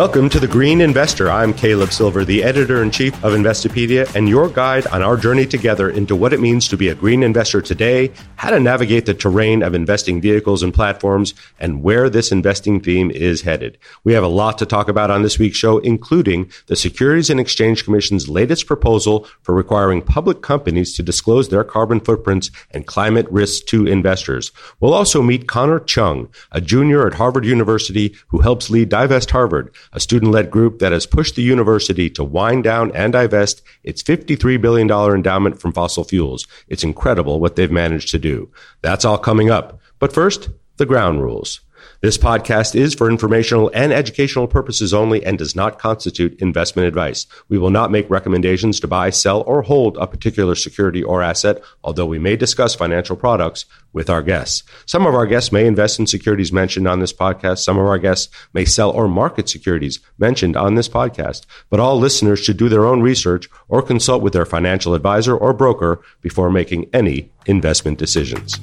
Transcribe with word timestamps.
Welcome 0.00 0.30
to 0.30 0.40
the 0.40 0.48
Green 0.48 0.80
Investor. 0.80 1.30
I'm 1.30 1.52
Caleb 1.52 1.92
Silver, 1.92 2.24
the 2.24 2.42
editor 2.42 2.82
in 2.82 2.90
chief 2.90 3.12
of 3.22 3.34
Investopedia, 3.34 4.10
and 4.14 4.30
your 4.30 4.48
guide 4.48 4.86
on 4.86 5.02
our 5.02 5.14
journey 5.18 5.44
together 5.44 5.90
into 5.90 6.16
what 6.16 6.32
it 6.32 6.40
means 6.40 6.68
to 6.68 6.78
be 6.78 6.88
a 6.88 6.94
green 6.94 7.22
investor 7.22 7.60
today, 7.60 8.10
how 8.36 8.48
to 8.48 8.58
navigate 8.58 9.04
the 9.04 9.12
terrain 9.12 9.62
of 9.62 9.74
investing 9.74 10.18
vehicles 10.18 10.62
and 10.62 10.72
platforms, 10.72 11.34
and 11.58 11.82
where 11.82 12.08
this 12.08 12.32
investing 12.32 12.80
theme 12.80 13.10
is 13.10 13.42
headed. 13.42 13.76
We 14.02 14.14
have 14.14 14.24
a 14.24 14.28
lot 14.28 14.56
to 14.60 14.64
talk 14.64 14.88
about 14.88 15.10
on 15.10 15.20
this 15.20 15.38
week's 15.38 15.58
show, 15.58 15.76
including 15.80 16.50
the 16.64 16.76
Securities 16.76 17.28
and 17.28 17.38
Exchange 17.38 17.84
Commission's 17.84 18.26
latest 18.26 18.66
proposal 18.66 19.28
for 19.42 19.54
requiring 19.54 20.00
public 20.00 20.40
companies 20.40 20.94
to 20.94 21.02
disclose 21.02 21.50
their 21.50 21.62
carbon 21.62 22.00
footprints 22.00 22.50
and 22.70 22.86
climate 22.86 23.30
risks 23.30 23.62
to 23.66 23.86
investors. 23.86 24.50
We'll 24.80 24.94
also 24.94 25.20
meet 25.20 25.46
Connor 25.46 25.78
Chung, 25.78 26.30
a 26.52 26.62
junior 26.62 27.06
at 27.06 27.12
Harvard 27.12 27.44
University 27.44 28.16
who 28.28 28.38
helps 28.38 28.70
lead 28.70 28.88
Divest 28.88 29.32
Harvard 29.32 29.70
a 29.92 30.00
student 30.00 30.32
led 30.32 30.50
group 30.50 30.78
that 30.78 30.92
has 30.92 31.06
pushed 31.06 31.36
the 31.36 31.42
university 31.42 32.08
to 32.10 32.24
wind 32.24 32.64
down 32.64 32.92
and 32.92 33.12
divest 33.12 33.62
its 33.82 34.02
$53 34.02 34.60
billion 34.60 34.90
endowment 34.90 35.60
from 35.60 35.72
fossil 35.72 36.04
fuels. 36.04 36.46
It's 36.68 36.84
incredible 36.84 37.40
what 37.40 37.56
they've 37.56 37.70
managed 37.70 38.10
to 38.10 38.18
do. 38.18 38.50
That's 38.82 39.04
all 39.04 39.18
coming 39.18 39.50
up. 39.50 39.80
But 39.98 40.12
first, 40.12 40.48
the 40.76 40.86
ground 40.86 41.22
rules. 41.22 41.60
This 42.02 42.16
podcast 42.16 42.74
is 42.74 42.94
for 42.94 43.10
informational 43.10 43.70
and 43.74 43.92
educational 43.92 44.48
purposes 44.48 44.94
only 44.94 45.22
and 45.22 45.36
does 45.36 45.54
not 45.54 45.78
constitute 45.78 46.40
investment 46.40 46.88
advice. 46.88 47.26
We 47.50 47.58
will 47.58 47.68
not 47.68 47.90
make 47.90 48.08
recommendations 48.08 48.80
to 48.80 48.88
buy, 48.88 49.10
sell, 49.10 49.42
or 49.42 49.60
hold 49.60 49.98
a 49.98 50.06
particular 50.06 50.54
security 50.54 51.02
or 51.02 51.20
asset, 51.22 51.62
although 51.84 52.06
we 52.06 52.18
may 52.18 52.36
discuss 52.36 52.74
financial 52.74 53.16
products 53.16 53.66
with 53.92 54.08
our 54.08 54.22
guests. 54.22 54.62
Some 54.86 55.06
of 55.06 55.14
our 55.14 55.26
guests 55.26 55.52
may 55.52 55.66
invest 55.66 55.98
in 55.98 56.06
securities 56.06 56.54
mentioned 56.54 56.88
on 56.88 57.00
this 57.00 57.12
podcast. 57.12 57.58
Some 57.58 57.76
of 57.76 57.84
our 57.84 57.98
guests 57.98 58.34
may 58.54 58.64
sell 58.64 58.90
or 58.90 59.06
market 59.06 59.50
securities 59.50 60.00
mentioned 60.16 60.56
on 60.56 60.76
this 60.76 60.88
podcast. 60.88 61.44
But 61.68 61.80
all 61.80 61.98
listeners 61.98 62.38
should 62.38 62.56
do 62.56 62.70
their 62.70 62.86
own 62.86 63.02
research 63.02 63.46
or 63.68 63.82
consult 63.82 64.22
with 64.22 64.32
their 64.32 64.46
financial 64.46 64.94
advisor 64.94 65.36
or 65.36 65.52
broker 65.52 66.00
before 66.22 66.50
making 66.50 66.88
any 66.94 67.30
investment 67.44 67.98
decisions. 67.98 68.58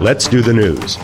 Let's 0.00 0.28
do 0.28 0.40
the 0.40 0.54
news. 0.54 0.96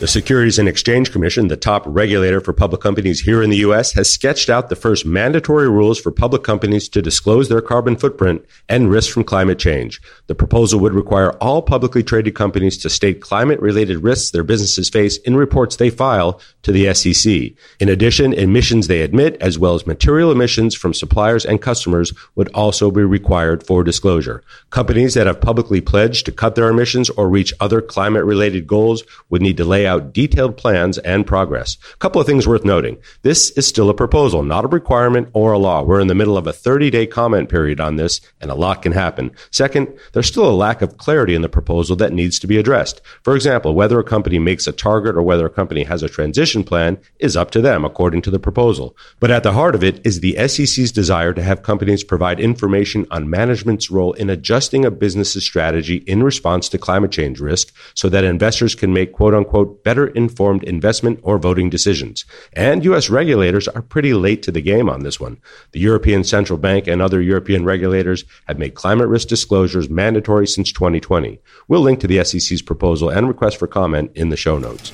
The 0.00 0.08
Securities 0.08 0.58
and 0.58 0.68
Exchange 0.68 1.12
Commission, 1.12 1.46
the 1.46 1.56
top 1.56 1.84
regulator 1.86 2.40
for 2.40 2.52
public 2.52 2.80
companies 2.80 3.20
here 3.20 3.44
in 3.44 3.48
the 3.48 3.58
U.S., 3.58 3.92
has 3.92 4.10
sketched 4.10 4.50
out 4.50 4.68
the 4.68 4.74
first 4.74 5.06
mandatory 5.06 5.70
rules 5.70 6.00
for 6.00 6.10
public 6.10 6.42
companies 6.42 6.88
to 6.88 7.00
disclose 7.00 7.48
their 7.48 7.60
carbon 7.60 7.96
footprint 7.96 8.44
and 8.68 8.90
risks 8.90 9.12
from 9.14 9.22
climate 9.22 9.58
change. 9.58 10.02
The 10.26 10.34
proposal 10.34 10.80
would 10.80 10.94
require 10.94 11.30
all 11.34 11.62
publicly 11.62 12.02
traded 12.02 12.34
companies 12.34 12.76
to 12.78 12.90
state 12.90 13.20
climate 13.20 13.60
related 13.60 14.02
risks 14.02 14.32
their 14.32 14.42
businesses 14.42 14.90
face 14.90 15.16
in 15.18 15.36
reports 15.36 15.76
they 15.76 15.90
file 15.90 16.40
to 16.64 16.72
the 16.72 16.92
SEC. 16.92 17.52
In 17.78 17.88
addition, 17.88 18.32
emissions 18.32 18.88
they 18.88 19.02
admit, 19.02 19.36
as 19.40 19.60
well 19.60 19.76
as 19.76 19.86
material 19.86 20.32
emissions 20.32 20.74
from 20.74 20.92
suppliers 20.92 21.46
and 21.46 21.62
customers, 21.62 22.12
would 22.34 22.48
also 22.52 22.90
be 22.90 23.04
required 23.04 23.64
for 23.64 23.84
disclosure. 23.84 24.42
Companies 24.70 25.14
that 25.14 25.28
have 25.28 25.40
publicly 25.40 25.80
pledged 25.80 26.26
to 26.26 26.32
cut 26.32 26.56
their 26.56 26.68
emissions 26.68 27.10
or 27.10 27.28
reach 27.28 27.54
other 27.60 27.80
climate 27.80 28.24
related 28.24 28.66
goals 28.66 29.04
would 29.30 29.40
need 29.40 29.56
to 29.56 29.64
lay 29.64 29.83
out 29.84 29.94
out 29.94 30.12
detailed 30.12 30.56
plans 30.56 30.98
and 30.98 31.26
progress. 31.26 31.78
A 31.92 31.96
couple 31.98 32.20
of 32.20 32.26
things 32.26 32.46
worth 32.46 32.64
noting. 32.64 32.98
This 33.22 33.50
is 33.50 33.66
still 33.66 33.88
a 33.88 33.94
proposal, 33.94 34.42
not 34.42 34.64
a 34.64 34.68
requirement 34.68 35.28
or 35.32 35.52
a 35.52 35.58
law. 35.58 35.82
We're 35.82 36.00
in 36.00 36.08
the 36.08 36.14
middle 36.14 36.36
of 36.36 36.46
a 36.46 36.52
30 36.52 36.90
day 36.90 37.06
comment 37.06 37.48
period 37.48 37.80
on 37.80 37.96
this, 37.96 38.20
and 38.40 38.50
a 38.50 38.54
lot 38.54 38.82
can 38.82 38.92
happen. 38.92 39.30
Second, 39.50 39.96
there's 40.12 40.26
still 40.26 40.48
a 40.48 40.62
lack 40.64 40.82
of 40.82 40.98
clarity 40.98 41.34
in 41.34 41.42
the 41.42 41.48
proposal 41.48 41.96
that 41.96 42.12
needs 42.12 42.38
to 42.40 42.46
be 42.46 42.58
addressed. 42.58 43.00
For 43.22 43.36
example, 43.36 43.74
whether 43.74 43.98
a 43.98 44.04
company 44.04 44.38
makes 44.38 44.66
a 44.66 44.72
target 44.72 45.16
or 45.16 45.22
whether 45.22 45.46
a 45.46 45.50
company 45.50 45.84
has 45.84 46.02
a 46.02 46.08
transition 46.08 46.64
plan 46.64 46.98
is 47.18 47.36
up 47.36 47.50
to 47.52 47.60
them, 47.60 47.84
according 47.84 48.22
to 48.22 48.30
the 48.30 48.38
proposal. 48.38 48.96
But 49.20 49.30
at 49.30 49.44
the 49.44 49.52
heart 49.52 49.74
of 49.74 49.84
it 49.84 50.04
is 50.04 50.20
the 50.20 50.36
SEC's 50.48 50.90
desire 50.90 51.32
to 51.32 51.42
have 51.42 51.62
companies 51.62 52.02
provide 52.02 52.40
information 52.40 53.06
on 53.10 53.30
management's 53.30 53.90
role 53.90 54.12
in 54.14 54.30
adjusting 54.30 54.84
a 54.84 54.90
business's 54.90 55.44
strategy 55.44 55.96
in 56.06 56.22
response 56.22 56.68
to 56.68 56.78
climate 56.78 57.12
change 57.12 57.40
risk 57.40 57.72
so 57.94 58.08
that 58.08 58.24
investors 58.24 58.74
can 58.74 58.92
make 58.92 59.12
quote 59.12 59.34
unquote 59.34 59.73
better 59.82 60.06
informed 60.06 60.62
investment 60.64 61.20
or 61.22 61.38
voting 61.38 61.70
decisions. 61.70 62.24
And 62.52 62.84
U.S. 62.84 63.10
regulators 63.10 63.66
are 63.68 63.82
pretty 63.82 64.14
late 64.14 64.42
to 64.44 64.52
the 64.52 64.62
game 64.62 64.88
on 64.88 65.02
this 65.02 65.18
one. 65.18 65.38
The 65.72 65.80
European 65.80 66.24
Central 66.24 66.58
Bank 66.58 66.86
and 66.86 67.02
other 67.02 67.20
European 67.20 67.64
regulators 67.64 68.24
have 68.46 68.58
made 68.58 68.74
climate 68.74 69.08
risk 69.08 69.28
disclosures 69.28 69.90
mandatory 69.90 70.46
since 70.46 70.70
2020. 70.72 71.40
We'll 71.68 71.80
link 71.80 72.00
to 72.00 72.06
the 72.06 72.22
SEC's 72.24 72.62
proposal 72.62 73.10
and 73.10 73.26
request 73.26 73.58
for 73.58 73.66
comment 73.66 74.12
in 74.14 74.28
the 74.28 74.36
show 74.36 74.58
notes. 74.58 74.92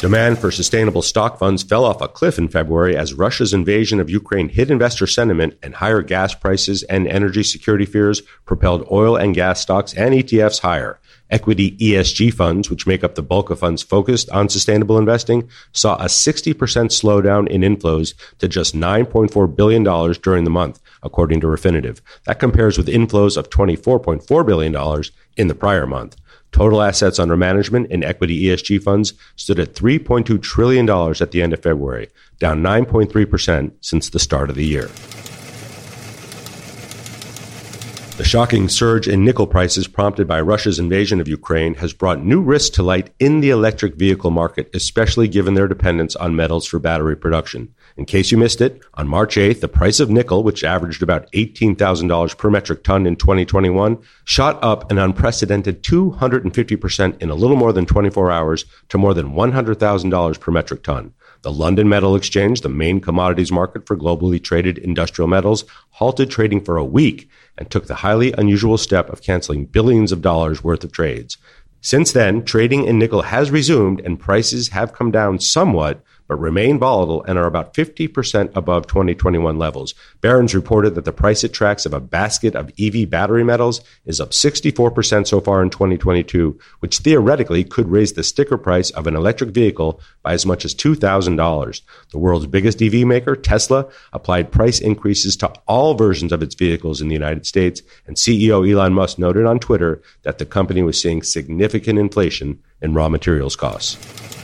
Demand 0.00 0.38
for 0.38 0.50
sustainable 0.50 1.02
stock 1.02 1.38
funds 1.38 1.62
fell 1.62 1.84
off 1.84 2.00
a 2.00 2.08
cliff 2.08 2.38
in 2.38 2.48
February 2.48 2.96
as 2.96 3.12
Russia's 3.12 3.52
invasion 3.52 4.00
of 4.00 4.08
Ukraine 4.08 4.48
hit 4.48 4.70
investor 4.70 5.06
sentiment 5.06 5.58
and 5.62 5.74
higher 5.74 6.00
gas 6.00 6.34
prices 6.34 6.82
and 6.84 7.06
energy 7.06 7.42
security 7.42 7.84
fears 7.84 8.22
propelled 8.46 8.88
oil 8.90 9.14
and 9.14 9.34
gas 9.34 9.60
stocks 9.60 9.92
and 9.92 10.14
ETFs 10.14 10.60
higher. 10.60 10.98
Equity 11.30 11.76
ESG 11.78 12.34
funds, 12.34 12.68
which 12.68 12.86
make 12.86 13.04
up 13.04 13.14
the 13.14 13.22
bulk 13.22 13.50
of 13.50 13.60
funds 13.60 13.82
focused 13.82 14.28
on 14.30 14.48
sustainable 14.48 14.98
investing, 14.98 15.48
saw 15.72 15.96
a 15.96 16.06
60% 16.06 16.54
slowdown 16.54 17.48
in 17.48 17.62
inflows 17.62 18.14
to 18.38 18.48
just 18.48 18.74
$9.4 18.74 19.54
billion 19.54 19.82
during 20.22 20.44
the 20.44 20.50
month, 20.50 20.80
according 21.02 21.40
to 21.40 21.46
Refinitiv. 21.46 22.00
That 22.24 22.40
compares 22.40 22.76
with 22.76 22.88
inflows 22.88 23.36
of 23.36 23.50
$24.4 23.50 24.46
billion 24.46 25.04
in 25.36 25.48
the 25.48 25.54
prior 25.54 25.86
month. 25.86 26.16
Total 26.52 26.82
assets 26.82 27.20
under 27.20 27.36
management 27.36 27.90
in 27.90 28.02
equity 28.02 28.42
ESG 28.44 28.82
funds 28.82 29.14
stood 29.36 29.60
at 29.60 29.74
$3.2 29.74 30.42
trillion 30.42 30.88
at 31.20 31.30
the 31.30 31.42
end 31.42 31.52
of 31.52 31.62
February, 31.62 32.08
down 32.40 32.60
9.3% 32.60 33.72
since 33.80 34.10
the 34.10 34.18
start 34.18 34.50
of 34.50 34.56
the 34.56 34.66
year. 34.66 34.90
The 38.20 38.26
shocking 38.26 38.68
surge 38.68 39.08
in 39.08 39.24
nickel 39.24 39.46
prices 39.46 39.88
prompted 39.88 40.28
by 40.28 40.42
Russia's 40.42 40.78
invasion 40.78 41.22
of 41.22 41.26
Ukraine 41.26 41.72
has 41.76 41.94
brought 41.94 42.22
new 42.22 42.42
risks 42.42 42.68
to 42.76 42.82
light 42.82 43.14
in 43.18 43.40
the 43.40 43.48
electric 43.48 43.94
vehicle 43.94 44.30
market, 44.30 44.68
especially 44.74 45.26
given 45.26 45.54
their 45.54 45.66
dependence 45.66 46.16
on 46.16 46.36
metals 46.36 46.66
for 46.66 46.78
battery 46.78 47.16
production. 47.16 47.74
In 47.96 48.04
case 48.04 48.30
you 48.30 48.36
missed 48.36 48.60
it, 48.60 48.82
on 48.92 49.08
March 49.08 49.36
8th, 49.36 49.60
the 49.60 49.68
price 49.68 50.00
of 50.00 50.10
nickel, 50.10 50.42
which 50.42 50.64
averaged 50.64 51.02
about 51.02 51.32
$18,000 51.32 52.36
per 52.36 52.50
metric 52.50 52.84
ton 52.84 53.06
in 53.06 53.16
2021, 53.16 53.96
shot 54.26 54.58
up 54.62 54.90
an 54.90 54.98
unprecedented 54.98 55.82
250% 55.82 57.22
in 57.22 57.30
a 57.30 57.34
little 57.34 57.56
more 57.56 57.72
than 57.72 57.86
24 57.86 58.30
hours 58.30 58.66
to 58.90 58.98
more 58.98 59.14
than 59.14 59.32
$100,000 59.32 60.40
per 60.40 60.52
metric 60.52 60.82
ton. 60.82 61.14
The 61.42 61.50
London 61.50 61.88
Metal 61.88 62.16
Exchange, 62.16 62.60
the 62.60 62.68
main 62.68 63.00
commodities 63.00 63.50
market 63.50 63.86
for 63.86 63.96
globally 63.96 64.42
traded 64.44 64.76
industrial 64.76 65.26
metals, 65.26 65.64
halted 65.88 66.30
trading 66.30 66.62
for 66.62 66.76
a 66.76 66.84
week 66.84 67.30
and 67.58 67.70
took 67.70 67.86
the 67.86 67.96
highly 67.96 68.32
unusual 68.32 68.78
step 68.78 69.08
of 69.10 69.22
canceling 69.22 69.66
billions 69.66 70.12
of 70.12 70.22
dollars 70.22 70.64
worth 70.64 70.84
of 70.84 70.92
trades. 70.92 71.36
Since 71.80 72.12
then, 72.12 72.44
trading 72.44 72.84
in 72.84 72.98
nickel 72.98 73.22
has 73.22 73.50
resumed 73.50 74.00
and 74.00 74.20
prices 74.20 74.68
have 74.68 74.92
come 74.92 75.10
down 75.10 75.40
somewhat, 75.40 76.02
but 76.30 76.38
remain 76.38 76.78
volatile 76.78 77.24
and 77.24 77.36
are 77.36 77.46
about 77.48 77.74
50% 77.74 78.54
above 78.54 78.86
2021 78.86 79.58
levels. 79.58 79.94
Barron's 80.20 80.54
reported 80.54 80.94
that 80.94 81.04
the 81.04 81.12
price 81.12 81.42
it 81.42 81.52
tracks 81.52 81.84
of 81.84 81.92
a 81.92 81.98
basket 81.98 82.54
of 82.54 82.70
EV 82.78 83.10
battery 83.10 83.42
metals 83.42 83.80
is 84.04 84.20
up 84.20 84.30
64% 84.30 85.26
so 85.26 85.40
far 85.40 85.60
in 85.60 85.70
2022, 85.70 86.56
which 86.78 86.98
theoretically 86.98 87.64
could 87.64 87.88
raise 87.88 88.12
the 88.12 88.22
sticker 88.22 88.56
price 88.56 88.90
of 88.90 89.08
an 89.08 89.16
electric 89.16 89.50
vehicle 89.50 90.00
by 90.22 90.32
as 90.32 90.46
much 90.46 90.64
as 90.64 90.72
$2,000. 90.72 91.80
The 92.12 92.18
world's 92.18 92.46
biggest 92.46 92.80
EV 92.80 93.04
maker, 93.04 93.34
Tesla, 93.34 93.88
applied 94.12 94.52
price 94.52 94.80
increases 94.80 95.36
to 95.38 95.52
all 95.66 95.94
versions 95.94 96.30
of 96.30 96.44
its 96.44 96.54
vehicles 96.54 97.00
in 97.00 97.08
the 97.08 97.14
United 97.14 97.44
States, 97.44 97.82
and 98.06 98.14
CEO 98.14 98.70
Elon 98.70 98.94
Musk 98.94 99.18
noted 99.18 99.46
on 99.46 99.58
Twitter 99.58 100.00
that 100.22 100.38
the 100.38 100.46
company 100.46 100.84
was 100.84 101.02
seeing 101.02 101.24
significant 101.24 101.98
inflation 101.98 102.62
in 102.80 102.94
raw 102.94 103.08
materials 103.08 103.56
costs. 103.56 104.39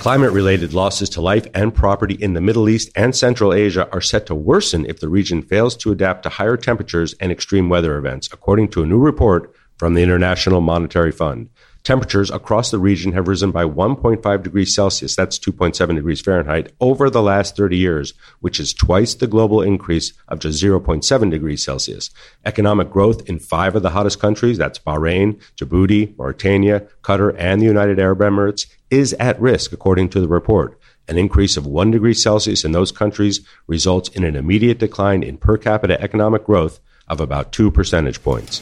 Climate 0.00 0.32
related 0.32 0.72
losses 0.72 1.10
to 1.10 1.20
life 1.20 1.46
and 1.52 1.74
property 1.74 2.14
in 2.14 2.32
the 2.32 2.40
Middle 2.40 2.70
East 2.70 2.90
and 2.96 3.14
Central 3.14 3.52
Asia 3.52 3.86
are 3.92 4.00
set 4.00 4.24
to 4.24 4.34
worsen 4.34 4.86
if 4.86 4.98
the 4.98 5.10
region 5.10 5.42
fails 5.42 5.76
to 5.76 5.92
adapt 5.92 6.22
to 6.22 6.30
higher 6.30 6.56
temperatures 6.56 7.14
and 7.20 7.30
extreme 7.30 7.68
weather 7.68 7.98
events, 7.98 8.26
according 8.32 8.68
to 8.68 8.82
a 8.82 8.86
new 8.86 8.98
report 8.98 9.54
from 9.76 9.92
the 9.92 10.02
International 10.02 10.62
Monetary 10.62 11.12
Fund. 11.12 11.50
Temperatures 11.84 12.30
across 12.30 12.70
the 12.70 12.78
region 12.78 13.12
have 13.12 13.28
risen 13.28 13.50
by 13.50 13.64
1.5 13.64 14.42
degrees 14.42 14.74
Celsius, 14.74 15.14
that's 15.14 15.38
2.7 15.38 15.94
degrees 15.94 16.22
Fahrenheit, 16.22 16.72
over 16.80 17.10
the 17.10 17.22
last 17.22 17.54
30 17.54 17.76
years, 17.76 18.14
which 18.40 18.58
is 18.58 18.72
twice 18.72 19.14
the 19.14 19.26
global 19.26 19.60
increase 19.60 20.14
of 20.28 20.38
just 20.38 20.62
0.7 20.62 21.30
degrees 21.30 21.62
Celsius. 21.62 22.08
Economic 22.46 22.90
growth 22.90 23.28
in 23.28 23.38
five 23.38 23.76
of 23.76 23.82
the 23.82 23.90
hottest 23.90 24.18
countries, 24.18 24.56
that's 24.56 24.78
Bahrain, 24.78 25.38
Djibouti, 25.56 26.16
Mauritania, 26.16 26.86
Qatar, 27.02 27.34
and 27.38 27.60
the 27.60 27.66
United 27.66 27.98
Arab 27.98 28.20
Emirates, 28.20 28.66
is 28.90 29.12
at 29.14 29.40
risk, 29.40 29.72
according 29.72 30.08
to 30.10 30.20
the 30.20 30.28
report. 30.28 30.78
An 31.08 31.18
increase 31.18 31.56
of 31.56 31.66
1 31.66 31.90
degree 31.90 32.14
Celsius 32.14 32.64
in 32.64 32.72
those 32.72 32.92
countries 32.92 33.40
results 33.66 34.08
in 34.10 34.24
an 34.24 34.36
immediate 34.36 34.78
decline 34.78 35.22
in 35.22 35.38
per 35.38 35.56
capita 35.56 36.00
economic 36.00 36.44
growth 36.44 36.80
of 37.08 37.20
about 37.20 37.52
2 37.52 37.70
percentage 37.70 38.22
points. 38.22 38.60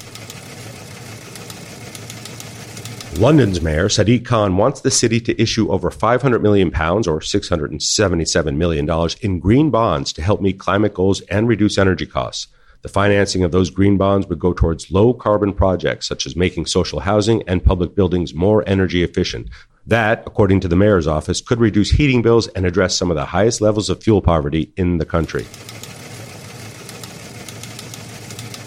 London's 3.19 3.61
mayor, 3.61 3.89
Sadiq 3.89 4.25
Khan, 4.25 4.57
wants 4.57 4.81
the 4.81 4.93
city 4.93 5.19
to 5.21 5.43
issue 5.43 5.73
over 5.73 5.91
500 5.91 6.41
million 6.41 6.71
pounds 6.71 7.09
or 7.09 7.19
$677 7.19 8.57
million 8.57 8.89
in 9.21 9.41
green 9.41 9.71
bonds 9.71 10.13
to 10.13 10.23
help 10.23 10.41
meet 10.41 10.61
climate 10.61 10.95
goals 10.95 11.21
and 11.23 11.49
reduce 11.49 11.79
energy 11.79 12.07
costs. 12.07 12.47
The 12.83 12.89
financing 12.89 13.43
of 13.43 13.51
those 13.51 13.71
green 13.71 13.97
bonds 13.97 14.29
would 14.29 14.39
go 14.39 14.53
towards 14.53 14.93
low 14.93 15.13
carbon 15.13 15.53
projects 15.53 16.07
such 16.07 16.27
as 16.27 16.37
making 16.37 16.67
social 16.67 17.01
housing 17.01 17.43
and 17.49 17.65
public 17.65 17.97
buildings 17.97 18.35
more 18.35 18.63
energy 18.69 19.03
efficient. 19.03 19.49
That, 19.89 20.25
according 20.27 20.61
to 20.61 20.69
the 20.69 20.77
mayor's 20.77 21.07
office, 21.07 21.41
could 21.41 21.61
reduce 21.61 21.93
heating 21.93 22.21
bills 22.21 22.47
and 22.49 22.67
address 22.67 22.95
some 22.95 23.11
of 23.11 23.15
the 23.15 23.25
highest 23.25 23.63
levels 23.63 23.89
of 23.89 24.03
fuel 24.03 24.21
poverty 24.21 24.71
in 24.77 24.99
the 24.99 25.07
country. 25.07 25.47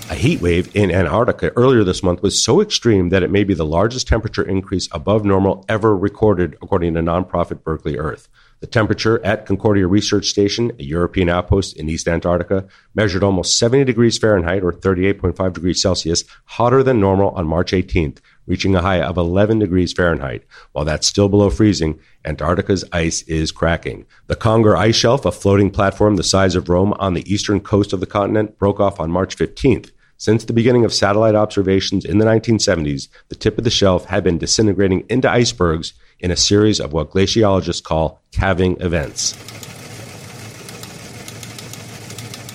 A 0.10 0.16
heat 0.16 0.42
wave 0.42 0.76
in 0.76 0.92
Antarctica 0.92 1.52
earlier 1.56 1.84
this 1.84 2.02
month 2.02 2.24
was 2.24 2.44
so 2.44 2.60
extreme 2.60 3.10
that 3.10 3.22
it 3.22 3.30
may 3.30 3.44
be 3.44 3.54
the 3.54 3.66
largest 3.66 4.08
temperature 4.08 4.42
increase 4.42 4.90
above 4.92 5.24
normal 5.24 5.64
ever 5.70 5.96
recorded, 5.96 6.58
according 6.60 6.96
to 6.96 7.02
nonprofit 7.02 7.64
Berkeley 7.64 8.00
Earth. 8.00 8.28
The 8.60 8.68
temperature 8.68 9.24
at 9.24 9.46
Concordia 9.46 9.88
Research 9.88 10.26
Station, 10.28 10.72
a 10.80 10.84
European 10.84 11.30
outpost 11.30 11.78
in 11.78 11.88
East 11.88 12.08
Antarctica, 12.08 12.68
measured 12.96 13.24
almost 13.24 13.58
70 13.60 13.86
degrees 13.86 14.18
Fahrenheit 14.18 14.64
or 14.64 14.74
38.5 14.74 15.54
degrees 15.54 15.82
Celsius 15.82 16.24
hotter 16.46 16.82
than 16.82 17.00
normal 17.00 17.30
on 17.32 17.48
March 17.48 17.72
18th, 17.72 18.18
reaching 18.46 18.76
a 18.76 18.82
high 18.82 19.02
of 19.02 19.18
11 19.18 19.60
degrees 19.60 19.94
Fahrenheit. 19.94 20.44
While 20.72 20.86
that's 20.86 21.08
still 21.08 21.30
below 21.30 21.50
freezing, 21.50 22.00
Antarctica's 22.26 22.84
ice 22.92 23.22
is 23.24 23.52
cracking. 23.52 24.06
The 24.28 24.36
Conger 24.36 24.76
Ice 24.76 24.96
Shelf, 24.96 25.26
a 25.26 25.32
floating 25.32 25.70
platform 25.70 26.16
the 26.16 26.24
size 26.24 26.56
of 26.56 26.70
Rome 26.70 26.94
on 27.00 27.14
the 27.14 27.32
eastern 27.32 27.60
coast 27.60 27.94
of 27.94 28.00
the 28.00 28.06
continent, 28.06 28.58
broke 28.58 28.80
off 28.80 29.00
on 29.00 29.12
March 29.12 29.36
15th. 29.38 29.92
Since 30.18 30.46
the 30.46 30.54
beginning 30.54 30.86
of 30.86 30.94
satellite 30.94 31.34
observations 31.34 32.06
in 32.06 32.20
the 32.20 32.26
1970s, 32.26 33.08
the 33.30 33.36
tip 33.36 33.58
of 33.58 33.64
the 33.64 33.72
shelf 33.72 34.06
had 34.06 34.24
been 34.24 34.38
disintegrating 34.38 35.04
into 35.10 35.28
icebergs 35.28 35.94
in 36.20 36.30
a 36.30 36.36
series 36.36 36.80
of 36.80 36.94
what 36.94 37.10
glaciologists 37.10 37.82
call 37.82 38.22
calving 38.32 38.80
events. 38.82 39.36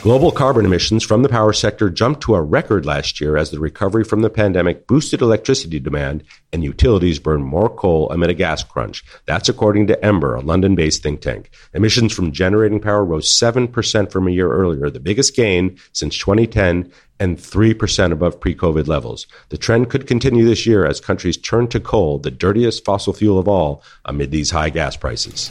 Global 0.06 0.31
carbon 0.31 0.64
emissions 0.64 1.03
from 1.03 1.25
the 1.25 1.29
power 1.29 1.53
sector 1.53 1.91
jumped 1.91 2.20
to 2.20 2.37
a 2.37 2.41
record 2.41 2.87
last 2.87 3.20
year 3.20 3.37
as 3.37 3.50
the 3.50 3.58
recovery 3.58 4.05
from 4.05 4.23
the 4.23 4.31
pandemic 4.31 4.87
boosted 4.87 5.20
electricity 5.20 5.81
demand 5.81 6.23
and 6.53 6.62
utilities 6.62 7.19
burned 7.19 7.44
more 7.44 7.69
coal 7.69 8.08
amid 8.12 8.31
a 8.31 8.35
gas 8.35 8.62
crunch. 8.62 9.03
That's 9.25 9.49
according 9.49 9.88
to 9.88 10.05
Ember, 10.05 10.37
a 10.37 10.41
London 10.41 10.76
based 10.76 11.03
think 11.03 11.23
tank. 11.23 11.50
Emissions 11.75 12.14
from 12.14 12.31
generating 12.31 12.79
power 12.79 13.05
rose 13.05 13.37
7% 13.37 14.12
from 14.12 14.29
a 14.29 14.31
year 14.31 14.49
earlier, 14.49 14.91
the 14.91 15.00
biggest 15.00 15.35
gain 15.35 15.76
since 15.91 16.17
2010 16.19 16.93
and 17.19 17.37
3% 17.37 18.12
above 18.12 18.38
pre 18.38 18.55
COVID 18.55 18.87
levels. 18.87 19.26
The 19.49 19.59
trend 19.59 19.91
could 19.91 20.06
continue 20.06 20.44
this 20.44 20.67
year 20.67 20.87
as 20.87 21.00
countries 21.00 21.37
turn 21.37 21.67
to 21.70 21.81
coal, 21.81 22.20
the 22.20 22.31
dirtiest 22.31 22.85
fossil 22.85 23.12
fuel 23.12 23.41
of 23.41 23.49
all, 23.49 23.82
amid 24.05 24.31
these 24.31 24.52
high 24.52 24.70
gas 24.70 24.97
prices. 24.97 25.50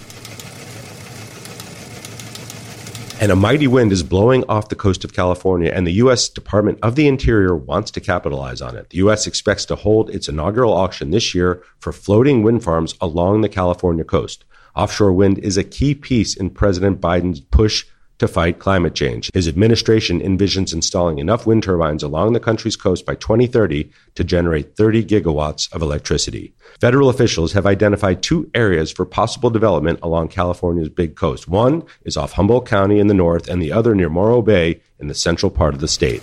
And 3.21 3.31
a 3.31 3.35
mighty 3.35 3.65
wind 3.65 3.93
is 3.93 4.03
blowing 4.03 4.43
off 4.49 4.67
the 4.67 4.75
coast 4.75 5.05
of 5.05 5.13
California, 5.13 5.71
and 5.73 5.87
the 5.87 5.93
U.S. 5.93 6.27
Department 6.27 6.79
of 6.83 6.95
the 6.95 7.07
Interior 7.07 7.55
wants 7.55 7.89
to 7.91 8.01
capitalize 8.01 8.61
on 8.61 8.75
it. 8.75 8.89
The 8.89 8.97
U.S. 8.97 9.25
expects 9.25 9.63
to 9.65 9.75
hold 9.75 10.09
its 10.09 10.27
inaugural 10.27 10.73
auction 10.73 11.11
this 11.11 11.33
year 11.33 11.63
for 11.79 11.93
floating 11.93 12.43
wind 12.43 12.61
farms 12.61 12.93
along 12.99 13.39
the 13.39 13.49
California 13.49 14.03
coast. 14.03 14.43
Offshore 14.75 15.13
wind 15.13 15.39
is 15.39 15.55
a 15.55 15.63
key 15.63 15.95
piece 15.95 16.35
in 16.35 16.49
President 16.49 16.99
Biden's 16.99 17.39
push 17.39 17.85
to 18.19 18.27
fight 18.27 18.59
climate 18.59 18.95
change. 18.95 19.31
His 19.33 19.47
administration 19.47 20.19
envisions 20.21 20.73
installing 20.73 21.19
enough 21.19 21.45
wind 21.45 21.63
turbines 21.63 22.03
along 22.03 22.33
the 22.33 22.39
country's 22.39 22.75
coast 22.75 23.05
by 23.05 23.15
2030 23.15 23.89
to 24.15 24.23
generate 24.23 24.75
30 24.75 25.05
gigawatts 25.05 25.71
of 25.73 25.81
electricity. 25.81 26.53
Federal 26.79 27.09
officials 27.09 27.53
have 27.53 27.65
identified 27.65 28.21
two 28.21 28.49
areas 28.53 28.91
for 28.91 29.05
possible 29.05 29.49
development 29.49 29.99
along 30.01 30.29
California's 30.29 30.89
big 30.89 31.15
coast. 31.15 31.47
One 31.47 31.83
is 32.03 32.17
off 32.17 32.33
Humboldt 32.33 32.65
County 32.65 32.99
in 32.99 33.07
the 33.07 33.13
north, 33.13 33.47
and 33.47 33.61
the 33.61 33.71
other 33.71 33.95
near 33.95 34.09
Morro 34.09 34.41
Bay 34.41 34.81
in 34.99 35.07
the 35.07 35.13
central 35.13 35.49
part 35.49 35.73
of 35.73 35.81
the 35.81 35.87
state. 35.87 36.21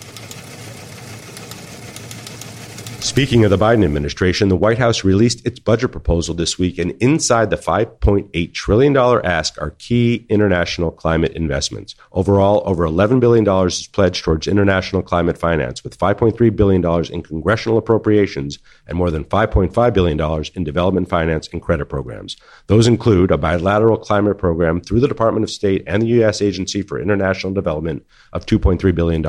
Speaking 3.02 3.44
of 3.44 3.50
the 3.50 3.58
Biden 3.58 3.84
administration, 3.84 4.48
the 4.48 4.56
White 4.56 4.78
House 4.78 5.02
released 5.02 5.44
its 5.44 5.58
budget 5.58 5.90
proposal 5.90 6.36
this 6.36 6.56
week, 6.56 6.78
and 6.78 6.92
inside 7.02 7.50
the 7.50 7.56
$5.8 7.56 8.54
trillion 8.54 8.96
ask 8.96 9.60
are 9.60 9.70
key 9.72 10.24
international 10.28 10.92
climate 10.92 11.32
investments. 11.32 11.96
Overall, 12.12 12.62
over 12.64 12.86
$11 12.86 13.18
billion 13.18 13.46
is 13.66 13.88
pledged 13.88 14.24
towards 14.24 14.46
international 14.46 15.02
climate 15.02 15.36
finance, 15.36 15.82
with 15.82 15.98
$5.3 15.98 16.56
billion 16.56 17.04
in 17.12 17.22
congressional 17.22 17.76
appropriations 17.76 18.60
and 18.86 18.96
more 18.96 19.10
than 19.10 19.24
$5.5 19.24 19.92
billion 19.92 20.44
in 20.54 20.64
development 20.64 21.08
finance 21.08 21.48
and 21.52 21.60
credit 21.60 21.86
programs. 21.86 22.36
Those 22.68 22.86
include 22.86 23.32
a 23.32 23.36
bilateral 23.36 23.98
climate 23.98 24.38
program 24.38 24.80
through 24.80 25.00
the 25.00 25.08
Department 25.08 25.42
of 25.42 25.50
State 25.50 25.82
and 25.88 26.02
the 26.02 26.06
U.S. 26.06 26.40
Agency 26.40 26.82
for 26.82 27.00
International 27.00 27.52
Development 27.52 28.06
of 28.32 28.46
$2.3 28.46 28.94
billion, 28.94 29.24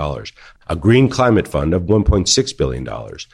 a 0.67 0.75
green 0.75 1.09
climate 1.09 1.47
fund 1.47 1.73
of 1.73 1.83
$1.6 1.83 2.57
billion, 2.57 2.87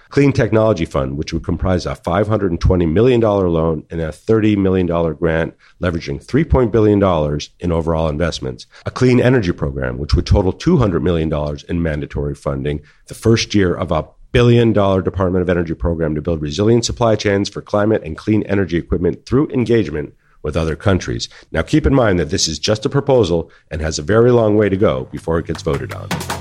clean 0.10 0.32
technology 0.32 0.86
fund, 0.86 1.18
which 1.18 1.34
would 1.34 1.44
comprise 1.44 1.86
a 1.86 1.96
$520 1.96 2.92
million 2.92 3.22
loan 3.22 3.86
and 3.90 4.02
a 4.02 4.10
$30 4.10 4.58
million 4.58 4.88
grant, 5.16 5.56
leveraging 5.82 6.24
$3 6.24 6.72
billion 6.72 7.40
in 7.60 7.72
overall 7.72 8.10
investments, 8.10 8.66
a 8.86 8.92
clean 8.92 9.20
energy 9.20 9.52
program, 9.52 9.98
which 9.98 10.14
would 10.14 10.26
total 10.26 10.54
$200 10.54 11.02
million 11.02 11.32
in 11.70 11.82
mandatory 11.82 12.36
funding, 12.36 12.82
the 13.08 13.14
first 13.14 13.54
year 13.54 13.74
of 13.76 13.92
a 13.92 14.08
billion 14.32 14.74
dollar 14.74 15.02
Department 15.02 15.42
of 15.42 15.50
Energy 15.50 15.74
program 15.74 16.16
to 16.16 16.22
build 16.22 16.42
resilient 16.42 16.86
supply 16.86 17.16
chains 17.16 17.50
for 17.50 17.62
climate 17.62 18.04
and 18.04 18.18
clean 18.18 18.44
energy 18.44 18.78
equipment 18.78 19.26
through 19.26 19.50
engagement 19.50 20.14
with 20.42 20.58
other 20.58 20.76
countries. 20.76 21.30
Now, 21.52 21.62
keep 21.62 21.86
in 21.86 21.94
mind 21.94 22.20
that 22.20 22.30
this 22.30 22.48
is 22.48 22.60
just 22.60 22.86
a 22.86 22.90
proposal 22.90 23.52
and 23.72 23.82
has 23.82 24.00
a 24.00 24.04
very 24.04 24.32
long 24.32 24.56
way 24.56 24.70
to 24.70 24.78
go 24.78 25.06
before 25.12 25.40
it 25.40 25.46
gets 25.46 25.62
voted 25.62 25.94
on. 25.94 26.39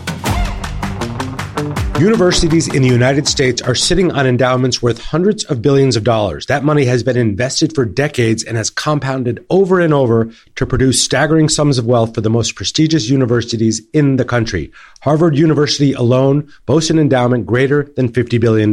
Universities 1.98 2.72
in 2.72 2.82
the 2.82 2.88
United 2.88 3.26
States 3.26 3.60
are 3.60 3.74
sitting 3.74 4.12
on 4.12 4.24
endowments 4.24 4.80
worth 4.80 5.00
hundreds 5.00 5.42
of 5.46 5.60
billions 5.60 5.96
of 5.96 6.04
dollars. 6.04 6.46
That 6.46 6.62
money 6.62 6.84
has 6.84 7.02
been 7.02 7.16
invested 7.16 7.74
for 7.74 7.84
decades 7.84 8.44
and 8.44 8.56
has 8.56 8.70
compounded 8.70 9.44
over 9.50 9.80
and 9.80 9.92
over 9.92 10.30
to 10.54 10.66
produce 10.66 11.02
staggering 11.02 11.48
sums 11.48 11.76
of 11.76 11.86
wealth 11.86 12.14
for 12.14 12.20
the 12.20 12.30
most 12.30 12.54
prestigious 12.54 13.08
universities 13.08 13.82
in 13.92 14.14
the 14.14 14.24
country. 14.24 14.70
Harvard 15.02 15.36
University 15.36 15.92
alone 15.92 16.48
boasts 16.66 16.90
an 16.90 17.00
endowment 17.00 17.46
greater 17.46 17.84
than 17.96 18.12
$50 18.12 18.40
billion. 18.40 18.70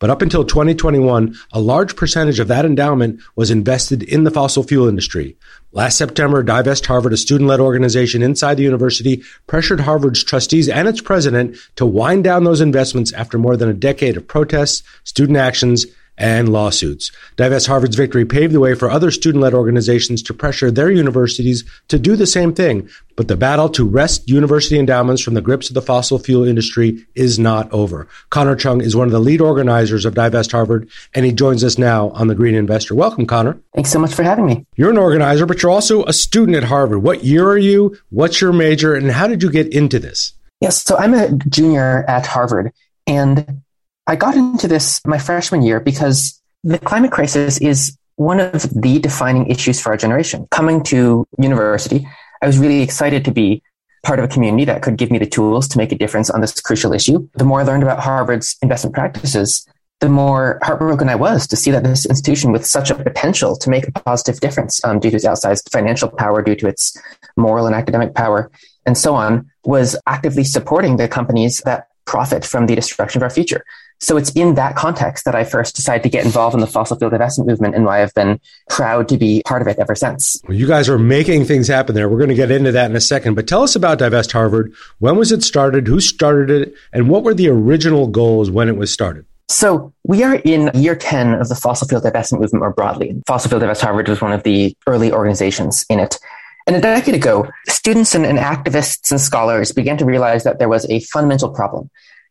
But 0.00 0.10
up 0.10 0.20
until 0.20 0.44
2021, 0.44 1.36
a 1.52 1.60
large 1.60 1.94
percentage 1.94 2.40
of 2.40 2.48
that 2.48 2.64
endowment 2.64 3.20
was 3.36 3.52
invested 3.52 4.02
in 4.02 4.24
the 4.24 4.32
fossil 4.32 4.64
fuel 4.64 4.88
industry. 4.88 5.36
Last 5.72 5.98
September, 5.98 6.42
Divest 6.42 6.86
Harvard, 6.86 7.12
a 7.12 7.18
student 7.18 7.50
led 7.50 7.60
organization 7.60 8.22
inside 8.22 8.54
the 8.54 8.62
university, 8.62 9.22
pressured 9.46 9.80
Harvard's 9.80 10.24
trustees 10.24 10.66
and 10.66 10.88
its 10.88 11.02
president 11.02 11.58
to 11.76 11.84
wind 11.84 12.24
down 12.24 12.44
those 12.44 12.62
investments 12.62 13.12
after 13.12 13.36
more 13.36 13.54
than 13.54 13.68
a 13.68 13.74
decade 13.74 14.16
of 14.16 14.26
protests, 14.26 14.82
student 15.04 15.36
actions, 15.36 15.84
and 16.18 16.50
lawsuits. 16.50 17.10
Divest 17.36 17.68
Harvard's 17.68 17.96
victory 17.96 18.26
paved 18.26 18.52
the 18.52 18.60
way 18.60 18.74
for 18.74 18.90
other 18.90 19.10
student 19.10 19.42
led 19.42 19.54
organizations 19.54 20.22
to 20.24 20.34
pressure 20.34 20.70
their 20.70 20.90
universities 20.90 21.64
to 21.88 21.98
do 21.98 22.16
the 22.16 22.26
same 22.26 22.52
thing. 22.52 22.88
But 23.16 23.28
the 23.28 23.36
battle 23.36 23.68
to 23.70 23.88
wrest 23.88 24.28
university 24.28 24.78
endowments 24.78 25.22
from 25.22 25.34
the 25.34 25.40
grips 25.40 25.68
of 25.68 25.74
the 25.74 25.82
fossil 25.82 26.18
fuel 26.18 26.44
industry 26.44 27.06
is 27.14 27.38
not 27.38 27.72
over. 27.72 28.06
Connor 28.30 28.54
Chung 28.54 28.80
is 28.80 28.94
one 28.94 29.08
of 29.08 29.12
the 29.12 29.18
lead 29.18 29.40
organizers 29.40 30.04
of 30.04 30.14
Divest 30.14 30.52
Harvard, 30.52 30.88
and 31.14 31.24
he 31.24 31.32
joins 31.32 31.64
us 31.64 31.78
now 31.78 32.10
on 32.10 32.28
The 32.28 32.34
Green 32.34 32.54
Investor. 32.54 32.94
Welcome, 32.94 33.26
Connor. 33.26 33.58
Thanks 33.74 33.90
so 33.90 33.98
much 33.98 34.14
for 34.14 34.22
having 34.22 34.46
me. 34.46 34.66
You're 34.76 34.90
an 34.90 34.98
organizer, 34.98 35.46
but 35.46 35.62
you're 35.62 35.72
also 35.72 36.04
a 36.04 36.12
student 36.12 36.56
at 36.56 36.64
Harvard. 36.64 37.02
What 37.02 37.24
year 37.24 37.48
are 37.48 37.58
you? 37.58 37.96
What's 38.10 38.40
your 38.40 38.52
major? 38.52 38.94
And 38.94 39.10
how 39.10 39.26
did 39.26 39.42
you 39.42 39.50
get 39.50 39.72
into 39.72 39.98
this? 39.98 40.34
Yes, 40.60 40.82
so 40.82 40.96
I'm 40.96 41.14
a 41.14 41.32
junior 41.48 42.04
at 42.08 42.26
Harvard. 42.26 42.72
And 43.06 43.62
I 44.08 44.16
got 44.16 44.36
into 44.36 44.66
this 44.66 45.02
my 45.04 45.18
freshman 45.18 45.60
year 45.60 45.80
because 45.80 46.40
the 46.64 46.78
climate 46.78 47.12
crisis 47.12 47.58
is 47.58 47.96
one 48.16 48.40
of 48.40 48.62
the 48.70 48.98
defining 48.98 49.48
issues 49.50 49.82
for 49.82 49.90
our 49.90 49.98
generation. 49.98 50.48
Coming 50.50 50.82
to 50.84 51.28
university, 51.38 52.08
I 52.40 52.46
was 52.46 52.58
really 52.58 52.80
excited 52.80 53.22
to 53.26 53.30
be 53.30 53.62
part 54.04 54.18
of 54.18 54.24
a 54.24 54.28
community 54.28 54.64
that 54.64 54.80
could 54.80 54.96
give 54.96 55.10
me 55.10 55.18
the 55.18 55.26
tools 55.26 55.68
to 55.68 55.78
make 55.78 55.92
a 55.92 55.94
difference 55.94 56.30
on 56.30 56.40
this 56.40 56.58
crucial 56.58 56.94
issue. 56.94 57.28
The 57.34 57.44
more 57.44 57.60
I 57.60 57.64
learned 57.64 57.82
about 57.82 58.00
Harvard's 58.00 58.56
investment 58.62 58.94
practices, 58.94 59.68
the 60.00 60.08
more 60.08 60.58
heartbroken 60.62 61.10
I 61.10 61.16
was 61.16 61.46
to 61.48 61.56
see 61.56 61.70
that 61.70 61.84
this 61.84 62.06
institution 62.06 62.50
with 62.50 62.64
such 62.64 62.90
a 62.90 62.94
potential 62.94 63.56
to 63.56 63.68
make 63.68 63.88
a 63.88 63.92
positive 63.92 64.40
difference 64.40 64.82
um, 64.84 65.00
due 65.00 65.10
to 65.10 65.16
its 65.16 65.26
outsized 65.26 65.70
financial 65.70 66.08
power, 66.08 66.40
due 66.40 66.56
to 66.56 66.66
its 66.66 66.98
moral 67.36 67.66
and 67.66 67.74
academic 67.74 68.14
power, 68.14 68.50
and 68.86 68.96
so 68.96 69.14
on, 69.14 69.50
was 69.64 69.96
actively 70.06 70.44
supporting 70.44 70.96
the 70.96 71.08
companies 71.08 71.58
that 71.66 71.88
profit 72.06 72.42
from 72.44 72.66
the 72.66 72.74
destruction 72.74 73.18
of 73.18 73.22
our 73.22 73.30
future. 73.30 73.62
So 74.00 74.16
it's 74.16 74.30
in 74.30 74.54
that 74.54 74.76
context 74.76 75.24
that 75.24 75.34
I 75.34 75.44
first 75.44 75.74
decided 75.74 76.02
to 76.04 76.08
get 76.08 76.24
involved 76.24 76.54
in 76.54 76.60
the 76.60 76.66
fossil 76.66 76.96
fuel 76.96 77.10
divestment 77.10 77.46
movement 77.46 77.74
and 77.74 77.84
why 77.84 78.02
I've 78.02 78.14
been 78.14 78.40
proud 78.70 79.08
to 79.08 79.18
be 79.18 79.42
part 79.44 79.60
of 79.60 79.68
it 79.68 79.78
ever 79.78 79.94
since. 79.94 80.40
Well, 80.46 80.56
you 80.56 80.68
guys 80.68 80.88
are 80.88 80.98
making 80.98 81.46
things 81.46 81.66
happen 81.66 81.94
there. 81.94 82.08
We're 82.08 82.18
going 82.18 82.28
to 82.28 82.36
get 82.36 82.50
into 82.50 82.72
that 82.72 82.90
in 82.90 82.96
a 82.96 83.00
second, 83.00 83.34
but 83.34 83.48
tell 83.48 83.62
us 83.62 83.74
about 83.74 83.98
Divest 83.98 84.30
Harvard. 84.32 84.72
When 84.98 85.16
was 85.16 85.32
it 85.32 85.42
started? 85.42 85.88
Who 85.88 86.00
started 86.00 86.50
it? 86.50 86.74
And 86.92 87.08
what 87.08 87.24
were 87.24 87.34
the 87.34 87.48
original 87.48 88.06
goals 88.06 88.50
when 88.50 88.68
it 88.68 88.76
was 88.76 88.92
started? 88.92 89.24
So 89.48 89.92
we 90.04 90.22
are 90.22 90.36
in 90.36 90.70
year 90.74 90.94
10 90.94 91.34
of 91.34 91.48
the 91.48 91.54
fossil 91.54 91.88
fuel 91.88 92.02
divestment 92.02 92.40
movement 92.40 92.60
more 92.60 92.72
broadly. 92.72 93.20
Fossil 93.26 93.48
Fuel 93.48 93.60
Divest 93.60 93.80
Harvard 93.80 94.08
was 94.08 94.20
one 94.20 94.32
of 94.32 94.42
the 94.42 94.76
early 94.86 95.10
organizations 95.10 95.86
in 95.88 96.00
it. 96.00 96.18
And 96.66 96.76
a 96.76 96.80
decade 96.82 97.14
ago, 97.14 97.48
students 97.66 98.14
and, 98.14 98.26
and 98.26 98.38
activists 98.38 99.10
and 99.10 99.18
scholars 99.18 99.72
began 99.72 99.96
to 99.96 100.04
realize 100.04 100.44
that 100.44 100.58
there 100.58 100.68
was 100.68 100.84
a 100.90 101.00
fundamental 101.00 101.48
problem 101.48 101.90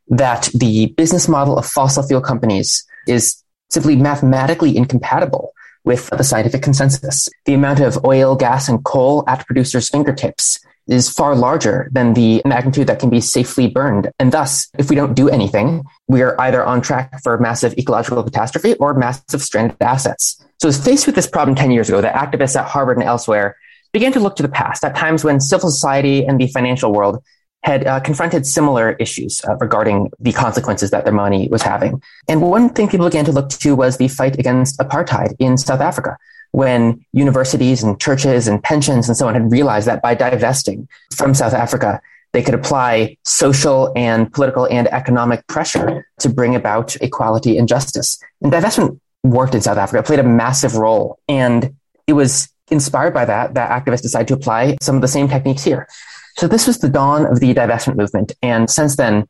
that 0.10 0.50
the 0.54 0.88
business 0.98 1.28
model 1.28 1.58
of 1.58 1.66
fossil 1.66 2.04
fuel 2.04 2.22
companies 2.22 2.86
is 3.08 3.44
simply 3.70 3.96
mathematically 3.96 4.76
incompatible 4.76 5.54
with 5.84 6.10
the 6.10 6.24
scientific 6.24 6.62
consensus. 6.62 7.30
The 7.46 7.54
amount 7.54 7.80
of 7.80 8.04
oil, 8.06 8.36
gas, 8.36 8.68
and 8.68 8.84
coal 8.84 9.24
at 9.28 9.46
producers' 9.46 9.90
fingertips 9.90 10.60
is 10.88 11.10
far 11.10 11.36
larger 11.36 11.90
than 11.92 12.14
the 12.14 12.42
magnitude 12.46 12.88
that 12.88 13.00
can 13.00 13.10
be 13.10 13.20
safely 13.20 13.68
burned. 13.68 14.10
And 14.20 14.32
thus, 14.32 14.70
if 14.78 14.90
we 14.90 14.96
don't 14.96 15.14
do 15.14 15.30
anything, 15.30 15.84
we 16.08 16.22
are 16.22 16.40
either 16.40 16.64
on 16.64 16.82
track 16.82 17.22
for 17.24 17.38
massive 17.38 17.78
ecological 17.78 18.24
catastrophe 18.24 18.76
or 18.76 18.94
massive 18.94 19.42
stranded 19.42 19.78
assets. 19.82 20.44
So, 20.60 20.72
faced 20.72 21.06
with 21.06 21.16
this 21.16 21.28
problem 21.28 21.56
10 21.56 21.72
years 21.72 21.90
ago, 21.90 22.02
the 22.02 22.08
activists 22.08 22.56
at 22.56 22.66
Harvard 22.66 22.98
and 22.98 23.06
elsewhere 23.06 23.58
began 23.92 24.14
to 24.14 24.20
look 24.20 24.36
to 24.38 24.44
the 24.44 24.50
past 24.50 24.84
at 24.84 24.96
times 24.96 25.24
when 25.24 25.40
civil 25.40 25.70
society 25.70 26.26
and 26.26 26.40
the 26.40 26.48
financial 26.48 26.94
world 26.94 27.24
had 27.64 27.86
uh, 27.86 28.00
confronted 28.00 28.46
similar 28.46 28.94
issues 28.94 29.42
uh, 29.46 29.56
regarding 29.58 30.10
the 30.20 30.32
consequences 30.32 30.92
that 30.92 31.04
their 31.04 31.14
money 31.14 31.48
was 31.50 31.62
having. 31.62 32.02
And 32.28 32.42
one 32.42 32.70
thing 32.70 32.88
people 32.88 33.08
began 33.08 33.26
to 33.26 33.32
look 33.32 33.50
to 33.50 33.76
was 33.76 33.98
the 33.98 34.08
fight 34.08 34.40
against 34.40 34.80
apartheid 34.80 35.36
in 35.40 35.58
South 35.58 35.82
Africa 35.82 36.18
when 36.52 37.06
universities 37.14 37.84
and 37.84 38.00
churches 38.00 38.48
and 38.48 38.64
pensions 38.64 39.08
and 39.08 39.18
so 39.18 39.28
on 39.28 39.34
had 39.34 39.52
realized 39.52 39.88
that 39.88 40.02
by 40.02 40.16
divesting 40.16 40.88
from 41.16 41.34
South 41.34 41.54
Africa, 41.54 42.02
they 42.34 42.42
could 42.42 42.54
apply 42.54 43.18
social 43.26 43.92
and 43.96 44.32
political 44.32 44.68
and 44.68 44.88
economic 44.88 45.46
pressure 45.48 46.08
to 46.20 46.30
bring 46.30 46.56
about 46.56 46.96
equality 46.98 47.58
and 47.58 47.68
justice. 47.68 48.20
And 48.42 48.52
divestment 48.52 49.00
worked 49.24 49.56
in 49.56 49.62
South 49.62 49.78
Africa, 49.78 50.04
played 50.04 50.20
a 50.20 50.24
massive 50.24 50.76
role. 50.76 51.20
And 51.28 51.76
it 52.06 52.14
was 52.14 52.50
inspired 52.70 53.14
by 53.14 53.26
that 53.26 53.54
that 53.54 53.70
activists 53.70 54.02
decided 54.02 54.28
to 54.28 54.34
apply 54.34 54.78
some 54.82 54.96
of 54.96 55.02
the 55.02 55.08
same 55.08 55.28
techniques 55.28 55.64
here. 55.64 55.88
So 56.38 56.48
this 56.48 56.68
was 56.68 56.78
the 56.78 56.90
dawn 56.90 57.26
of 57.26 57.40
the 57.40 57.52
divestment 57.56 57.96
movement. 57.96 58.32
And 58.44 58.70
since 58.70 58.96
then, 58.96 59.28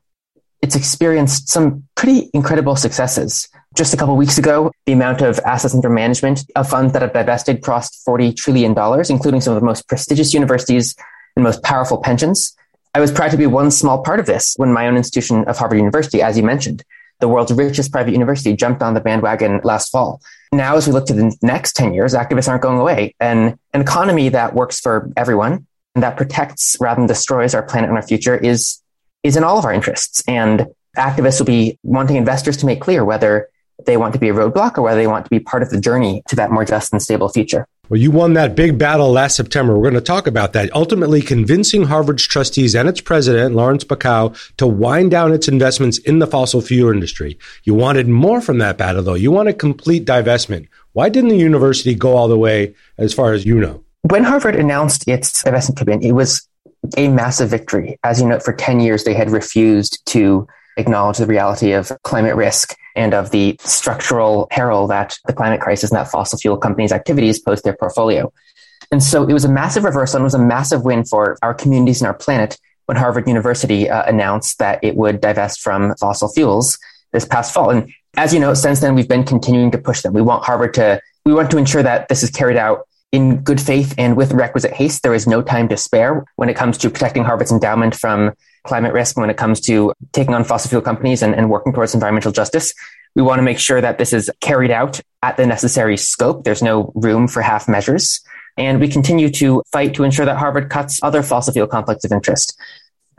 it's 0.61 0.75
experienced 0.75 1.47
some 1.47 1.87
pretty 1.95 2.29
incredible 2.33 2.75
successes. 2.75 3.47
Just 3.75 3.93
a 3.93 3.97
couple 3.97 4.17
weeks 4.17 4.37
ago, 4.37 4.71
the 4.85 4.91
amount 4.91 5.21
of 5.21 5.39
assets 5.45 5.73
under 5.73 5.89
management 5.89 6.43
of 6.57 6.69
funds 6.69 6.91
that 6.91 7.01
have 7.01 7.13
divested 7.13 7.61
crossed 7.61 8.05
$40 8.05 8.35
trillion, 8.35 8.75
including 9.09 9.39
some 9.39 9.53
of 9.55 9.61
the 9.61 9.65
most 9.65 9.87
prestigious 9.87 10.33
universities 10.33 10.95
and 11.37 11.43
most 11.43 11.63
powerful 11.63 11.99
pensions. 11.99 12.53
I 12.93 12.99
was 12.99 13.11
proud 13.11 13.31
to 13.31 13.37
be 13.37 13.47
one 13.47 13.71
small 13.71 14.03
part 14.03 14.19
of 14.19 14.25
this 14.25 14.55
when 14.57 14.73
my 14.73 14.87
own 14.87 14.97
institution 14.97 15.45
of 15.45 15.57
Harvard 15.57 15.77
University, 15.77 16.21
as 16.21 16.35
you 16.35 16.43
mentioned, 16.43 16.83
the 17.21 17.29
world's 17.29 17.53
richest 17.53 17.91
private 17.93 18.11
university, 18.11 18.53
jumped 18.53 18.81
on 18.81 18.95
the 18.95 18.99
bandwagon 18.99 19.61
last 19.63 19.91
fall. 19.91 20.19
Now, 20.51 20.75
as 20.75 20.87
we 20.87 20.93
look 20.93 21.05
to 21.05 21.13
the 21.13 21.33
next 21.41 21.73
10 21.73 21.93
years, 21.93 22.13
activists 22.13 22.49
aren't 22.49 22.63
going 22.63 22.79
away. 22.79 23.15
And 23.21 23.57
an 23.73 23.79
economy 23.81 24.27
that 24.29 24.55
works 24.55 24.79
for 24.81 25.09
everyone 25.15 25.67
that 26.03 26.17
protects 26.17 26.77
rather 26.79 26.99
than 27.01 27.07
destroys 27.07 27.53
our 27.53 27.63
planet 27.63 27.89
and 27.89 27.97
our 27.97 28.05
future 28.05 28.35
is 28.35 28.81
is 29.23 29.35
in 29.35 29.43
all 29.43 29.57
of 29.57 29.65
our 29.65 29.73
interests. 29.73 30.23
And 30.27 30.67
activists 30.97 31.39
will 31.39 31.45
be 31.45 31.77
wanting 31.83 32.15
investors 32.15 32.57
to 32.57 32.65
make 32.65 32.81
clear 32.81 33.03
whether 33.03 33.49
they 33.85 33.97
want 33.97 34.13
to 34.13 34.19
be 34.19 34.29
a 34.29 34.33
roadblock 34.33 34.77
or 34.77 34.81
whether 34.81 34.99
they 34.99 35.07
want 35.07 35.25
to 35.25 35.29
be 35.29 35.39
part 35.39 35.61
of 35.61 35.69
the 35.69 35.79
journey 35.79 36.23
to 36.29 36.35
that 36.35 36.51
more 36.51 36.65
just 36.65 36.91
and 36.91 37.01
stable 37.01 37.29
future. 37.29 37.67
Well, 37.89 37.99
you 37.99 38.11
won 38.11 38.33
that 38.33 38.55
big 38.55 38.77
battle 38.77 39.11
last 39.11 39.35
September. 39.35 39.73
We're 39.73 39.83
going 39.83 39.93
to 39.93 40.01
talk 40.01 40.27
about 40.27 40.53
that. 40.53 40.73
Ultimately, 40.75 41.21
convincing 41.21 41.83
Harvard's 41.83 42.27
trustees 42.27 42.75
and 42.75 42.89
its 42.89 42.99
president, 42.99 43.55
Lawrence 43.55 43.85
Bacow, 43.85 44.35
to 44.57 44.67
wind 44.67 45.11
down 45.11 45.31
its 45.31 45.47
investments 45.47 45.97
in 45.99 46.19
the 46.19 46.27
fossil 46.27 46.61
fuel 46.61 46.91
industry. 46.91 47.37
You 47.63 47.75
wanted 47.75 48.09
more 48.09 48.41
from 48.41 48.57
that 48.57 48.77
battle, 48.77 49.03
though. 49.03 49.13
You 49.13 49.31
wanted 49.31 49.59
complete 49.59 50.05
divestment. 50.05 50.67
Why 50.91 51.07
didn't 51.07 51.29
the 51.29 51.37
university 51.37 51.95
go 51.95 52.17
all 52.17 52.27
the 52.27 52.37
way 52.37 52.75
as 52.97 53.13
far 53.13 53.31
as 53.31 53.45
you 53.45 53.59
know? 53.59 53.83
When 54.09 54.23
Harvard 54.23 54.55
announced 54.55 55.05
its 55.07 55.43
divestment 55.43 55.75
commitment, 55.75 56.05
it 56.05 56.13
was 56.13 56.47
a 56.95 57.09
massive 57.09 57.49
victory. 57.49 57.99
As 58.05 58.21
you 58.21 58.27
know, 58.27 58.39
for 58.39 58.53
10 58.53 58.79
years, 58.79 59.03
they 59.03 59.13
had 59.13 59.29
refused 59.29 60.01
to 60.07 60.47
acknowledge 60.77 61.17
the 61.17 61.25
reality 61.25 61.73
of 61.73 61.91
climate 62.03 62.35
risk 62.35 62.73
and 62.95 63.13
of 63.13 63.31
the 63.31 63.57
structural 63.59 64.47
peril 64.49 64.87
that 64.87 65.17
the 65.25 65.33
climate 65.33 65.59
crisis 65.59 65.91
and 65.91 65.99
that 65.99 66.09
fossil 66.09 66.39
fuel 66.39 66.55
companies' 66.55 66.93
activities 66.93 67.39
pose 67.39 67.61
their 67.63 67.75
portfolio. 67.75 68.31
And 68.93 69.03
so 69.03 69.27
it 69.27 69.33
was 69.33 69.43
a 69.43 69.51
massive 69.51 69.83
reversal 69.83 70.17
and 70.17 70.23
it 70.23 70.27
was 70.27 70.33
a 70.35 70.39
massive 70.39 70.85
win 70.85 71.03
for 71.03 71.37
our 71.41 71.53
communities 71.53 71.99
and 71.99 72.07
our 72.07 72.13
planet 72.13 72.57
when 72.85 72.95
Harvard 72.95 73.27
University 73.27 73.89
uh, 73.89 74.03
announced 74.05 74.59
that 74.59 74.81
it 74.81 74.95
would 74.95 75.19
divest 75.19 75.59
from 75.59 75.93
fossil 75.95 76.29
fuels 76.29 76.79
this 77.11 77.25
past 77.25 77.53
fall. 77.53 77.71
And 77.71 77.91
as 78.15 78.33
you 78.33 78.39
know, 78.39 78.53
since 78.53 78.79
then, 78.79 78.95
we've 78.95 79.09
been 79.09 79.25
continuing 79.25 79.71
to 79.71 79.77
push 79.77 80.01
them. 80.01 80.13
We 80.13 80.21
want 80.21 80.45
Harvard 80.45 80.75
to, 80.75 81.01
we 81.25 81.33
want 81.33 81.51
to 81.51 81.57
ensure 81.57 81.83
that 81.83 82.07
this 82.07 82.23
is 82.23 82.29
carried 82.29 82.55
out 82.55 82.87
in 83.11 83.37
good 83.41 83.61
faith 83.61 83.93
and 83.97 84.17
with 84.17 84.33
requisite 84.33 84.73
haste. 84.73 85.03
There 85.03 85.13
is 85.13 85.27
no 85.27 85.41
time 85.41 85.69
to 85.69 85.77
spare 85.77 86.25
when 86.35 86.49
it 86.49 86.55
comes 86.55 86.77
to 86.79 86.89
protecting 86.89 87.23
Harvard's 87.23 87.51
endowment 87.51 87.95
from 87.95 88.33
climate 88.65 88.93
risk, 88.93 89.17
when 89.17 89.29
it 89.29 89.37
comes 89.37 89.61
to 89.61 89.93
taking 90.11 90.33
on 90.33 90.43
fossil 90.43 90.69
fuel 90.69 90.81
companies 90.81 91.21
and, 91.21 91.33
and 91.33 91.49
working 91.49 91.73
towards 91.73 91.93
environmental 91.93 92.31
justice. 92.31 92.73
We 93.15 93.23
want 93.23 93.39
to 93.39 93.43
make 93.43 93.59
sure 93.59 93.81
that 93.81 93.97
this 93.97 94.13
is 94.13 94.29
carried 94.41 94.71
out 94.71 94.99
at 95.23 95.37
the 95.37 95.47
necessary 95.47 95.97
scope. 95.97 96.43
There's 96.43 96.61
no 96.61 96.91
room 96.95 97.27
for 97.27 97.41
half 97.41 97.67
measures. 97.67 98.21
And 98.57 98.79
we 98.79 98.87
continue 98.87 99.29
to 99.29 99.63
fight 99.71 99.93
to 99.95 100.03
ensure 100.03 100.25
that 100.25 100.37
Harvard 100.37 100.69
cuts 100.69 100.99
other 101.01 101.23
fossil 101.23 101.53
fuel 101.53 101.67
conflicts 101.67 102.03
of 102.05 102.11
interest. 102.11 102.59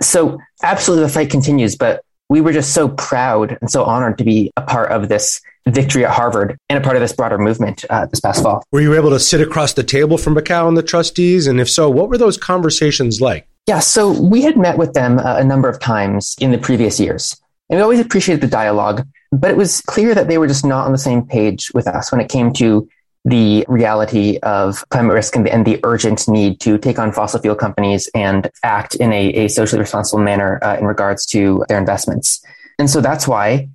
So 0.01 0.39
absolutely 0.63 1.07
the 1.07 1.13
fight 1.13 1.31
continues, 1.31 1.77
but 1.77 2.05
we 2.29 2.41
were 2.41 2.53
just 2.53 2.75
so 2.75 2.89
proud 2.89 3.57
and 3.61 3.71
so 3.71 3.85
honored 3.85 4.19
to 4.19 4.25
be 4.25 4.53
a 4.57 4.63
part 4.63 4.93
of 4.93 5.09
this 5.09 5.41
victory 5.75 6.05
at 6.05 6.11
Harvard 6.11 6.57
and 6.69 6.79
a 6.79 6.83
part 6.83 6.97
of 6.97 7.03
this 7.03 7.13
broader 7.13 7.39
movement 7.39 7.85
uh, 7.91 8.07
this 8.07 8.21
past 8.21 8.43
fall. 8.43 8.65
Were 8.73 8.81
you 8.81 8.95
able 8.95 9.11
to 9.11 9.21
sit 9.21 9.41
across 9.41 9.73
the 9.73 9.85
table 9.85 10.19
from 10.19 10.35
Bacow 10.35 10.69
and 10.69 10.77
the 10.77 10.83
trustees? 10.83 11.47
And 11.47 11.61
if 11.61 11.69
so, 11.69 11.89
what 11.91 12.09
were 12.09 12.19
those 12.19 12.37
conversations 12.37 13.21
like? 13.21 13.49
Yeah, 13.67 13.81
so 13.81 14.11
we 14.11 14.43
had 14.43 14.57
met 14.57 14.79
with 14.79 14.95
them 14.95 15.19
uh, 15.19 15.37
a 15.37 15.45
number 15.45 15.69
of 15.69 15.79
times 15.79 16.37
in 16.41 16.53
the 16.53 16.59
previous 16.59 16.99
years. 16.99 17.37
And 17.69 17.79
we 17.79 17.83
always 17.83 18.01
appreciated 18.01 18.41
the 18.41 18.49
dialogue, 18.49 19.07
but 19.31 19.51
it 19.51 19.57
was 19.57 19.83
clear 19.83 20.15
that 20.15 20.29
they 20.29 20.39
were 20.39 20.47
just 20.47 20.65
not 20.65 20.87
on 20.87 20.93
the 20.93 20.99
same 20.99 21.27
page 21.27 21.71
with 21.75 21.87
us 21.87 22.11
when 22.11 22.21
it 22.21 22.31
came 22.31 22.53
to 22.55 22.89
the 23.25 23.67
reality 23.69 24.39
of 24.43 24.89
climate 24.89 25.13
risk 25.13 25.37
and 25.37 25.45
the, 25.45 25.53
and 25.53 25.67
the 25.67 25.79
urgent 25.85 26.27
need 26.29 26.61
to 26.61 26.79
take 26.79 26.99
on 26.99 27.13
fossil 27.13 27.41
fuel 27.41 27.55
companies 27.55 28.09
and 28.15 28.51
act 28.63 28.95
in 28.95 29.13
a, 29.13 29.29
a 29.31 29.49
socially 29.49 29.81
responsible 29.81 30.23
manner 30.23 30.59
uh, 30.63 30.77
in 30.79 30.87
regards 30.87 31.27
to 31.27 31.63
their 31.69 31.79
investments. 31.79 32.43
And 32.79 32.89
so 32.89 33.01
that's 33.01 33.29
why 33.29 33.69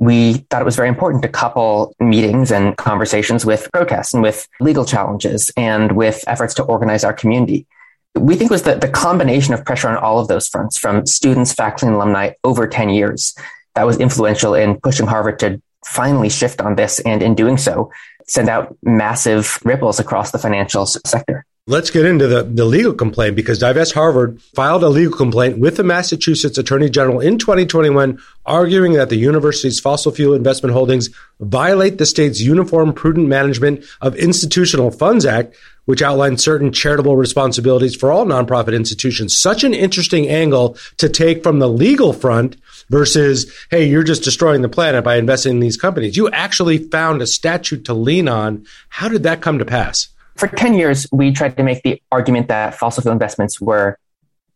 we 0.00 0.34
thought 0.48 0.62
it 0.62 0.64
was 0.64 0.76
very 0.76 0.88
important 0.88 1.22
to 1.22 1.28
couple 1.28 1.94
meetings 2.00 2.50
and 2.50 2.76
conversations 2.78 3.44
with 3.44 3.68
protests 3.72 4.14
and 4.14 4.22
with 4.22 4.48
legal 4.58 4.84
challenges 4.84 5.52
and 5.56 5.92
with 5.92 6.24
efforts 6.26 6.54
to 6.54 6.64
organize 6.64 7.04
our 7.04 7.12
community. 7.12 7.66
We 8.14 8.34
think 8.34 8.50
was 8.50 8.62
that 8.62 8.80
the 8.80 8.88
combination 8.88 9.52
of 9.54 9.64
pressure 9.64 9.88
on 9.88 9.96
all 9.96 10.18
of 10.18 10.26
those 10.26 10.48
fronts 10.48 10.78
from 10.78 11.06
students, 11.06 11.52
faculty, 11.52 11.86
and 11.86 11.94
alumni 11.94 12.32
over 12.42 12.66
10 12.66 12.88
years 12.88 13.36
that 13.74 13.84
was 13.84 13.98
influential 13.98 14.54
in 14.54 14.80
pushing 14.80 15.06
Harvard 15.06 15.38
to 15.40 15.62
finally 15.84 16.30
shift 16.30 16.60
on 16.60 16.76
this 16.76 16.98
and 17.00 17.22
in 17.22 17.34
doing 17.34 17.56
so 17.56 17.90
send 18.26 18.48
out 18.48 18.76
massive 18.82 19.58
ripples 19.64 20.00
across 20.00 20.30
the 20.30 20.38
financial 20.38 20.86
sector. 20.86 21.44
Let's 21.70 21.90
get 21.90 22.04
into 22.04 22.26
the, 22.26 22.42
the 22.42 22.64
legal 22.64 22.92
complaint 22.92 23.36
because 23.36 23.60
Divest 23.60 23.92
Harvard 23.92 24.42
filed 24.42 24.82
a 24.82 24.88
legal 24.88 25.16
complaint 25.16 25.58
with 25.58 25.76
the 25.76 25.84
Massachusetts 25.84 26.58
Attorney 26.58 26.90
General 26.90 27.20
in 27.20 27.38
2021, 27.38 28.20
arguing 28.44 28.94
that 28.94 29.08
the 29.08 29.14
university's 29.14 29.78
fossil 29.78 30.10
fuel 30.10 30.34
investment 30.34 30.72
holdings 30.72 31.10
violate 31.38 31.98
the 31.98 32.06
state's 32.06 32.40
Uniform 32.40 32.92
Prudent 32.92 33.28
Management 33.28 33.84
of 34.00 34.16
Institutional 34.16 34.90
Funds 34.90 35.24
Act, 35.24 35.54
which 35.84 36.02
outlines 36.02 36.42
certain 36.42 36.72
charitable 36.72 37.14
responsibilities 37.14 37.94
for 37.94 38.10
all 38.10 38.26
nonprofit 38.26 38.74
institutions. 38.74 39.38
Such 39.38 39.62
an 39.62 39.72
interesting 39.72 40.26
angle 40.26 40.76
to 40.96 41.08
take 41.08 41.44
from 41.44 41.60
the 41.60 41.68
legal 41.68 42.12
front 42.12 42.56
versus, 42.88 43.48
hey, 43.70 43.88
you're 43.88 44.02
just 44.02 44.24
destroying 44.24 44.62
the 44.62 44.68
planet 44.68 45.04
by 45.04 45.18
investing 45.18 45.52
in 45.52 45.60
these 45.60 45.76
companies. 45.76 46.16
You 46.16 46.30
actually 46.30 46.78
found 46.78 47.22
a 47.22 47.28
statute 47.28 47.84
to 47.84 47.94
lean 47.94 48.26
on. 48.26 48.66
How 48.88 49.08
did 49.08 49.22
that 49.22 49.40
come 49.40 49.60
to 49.60 49.64
pass? 49.64 50.08
For 50.40 50.48
10 50.48 50.72
years, 50.72 51.06
we 51.12 51.32
tried 51.32 51.58
to 51.58 51.62
make 51.62 51.82
the 51.82 52.00
argument 52.10 52.48
that 52.48 52.74
fossil 52.74 53.02
fuel 53.02 53.12
investments 53.12 53.60
were 53.60 53.98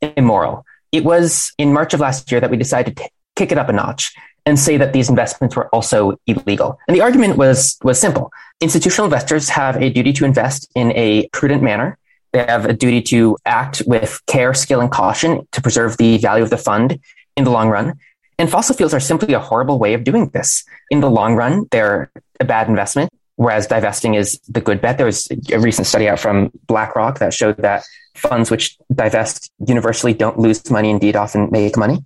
immoral. 0.01 0.65
It 0.93 1.05
was 1.05 1.53
in 1.59 1.75
March 1.75 1.93
of 1.93 2.01
last 2.01 2.33
year 2.33 2.41
that 2.41 2.51
we 2.51 2.57
decided 2.57 2.97
to 2.97 3.11
kick 3.37 3.53
it 3.53 3.59
up 3.59 3.69
a 3.69 3.73
notch 3.75 4.15
and 4.47 4.59
say 4.59 4.79
that 4.79 4.95
these 4.95 5.11
investments 5.11 5.55
were 5.55 5.69
also 5.75 6.19
illegal. 6.27 6.81
And 6.89 6.97
the 6.97 7.03
argument 7.03 7.37
was, 7.37 7.77
was 7.83 8.01
simple. 8.01 8.33
Institutional 8.63 9.05
investors 9.05 9.51
have 9.51 9.77
a 9.77 9.91
duty 9.91 10.15
to 10.15 10.25
invest 10.25 10.73
in 10.75 10.91
a 10.93 11.29
prudent 11.35 11.63
manner. 11.63 11.99
They 12.33 12.47
have 12.47 12.65
a 12.65 12.73
duty 12.73 13.03
to 13.03 13.37
act 13.45 13.83
with 13.87 14.23
care, 14.27 14.55
skill, 14.55 14.81
and 14.81 14.91
caution 14.91 15.47
to 15.53 15.61
preserve 15.61 15.99
the 15.99 16.17
value 16.17 16.45
of 16.45 16.49
the 16.49 16.57
fund 16.57 16.99
in 17.37 17.45
the 17.45 17.51
long 17.51 17.69
run. 17.69 17.99
And 18.39 18.51
fossil 18.51 18.75
fuels 18.75 18.95
are 18.95 19.01
simply 19.01 19.35
a 19.35 19.39
horrible 19.39 19.79
way 19.79 19.93
of 19.93 20.03
doing 20.03 20.31
this. 20.31 20.65
In 20.91 21.01
the 21.01 21.11
long 21.11 21.35
run, 21.35 21.67
they're 21.71 22.11
a 22.41 22.47
bad 22.47 22.71
investment, 22.71 23.13
whereas 23.37 23.67
divesting 23.67 24.15
is 24.15 24.39
the 24.49 24.61
good 24.61 24.81
bet. 24.81 24.97
There 24.97 25.07
was 25.07 25.29
a 25.53 25.59
recent 25.59 25.87
study 25.87 26.09
out 26.09 26.21
from 26.21 26.51
BlackRock 26.67 27.19
that 27.19 27.35
showed 27.35 27.57
that 27.59 27.85
funds 28.15 28.51
which 28.51 28.79
divest 28.95 29.51
universally 29.67 30.15
don't 30.15 30.39
lose 30.39 30.71
money, 30.71 30.91
indeed 30.91 31.17
often 31.17 31.51
make 31.51 31.77
money. 31.77 31.99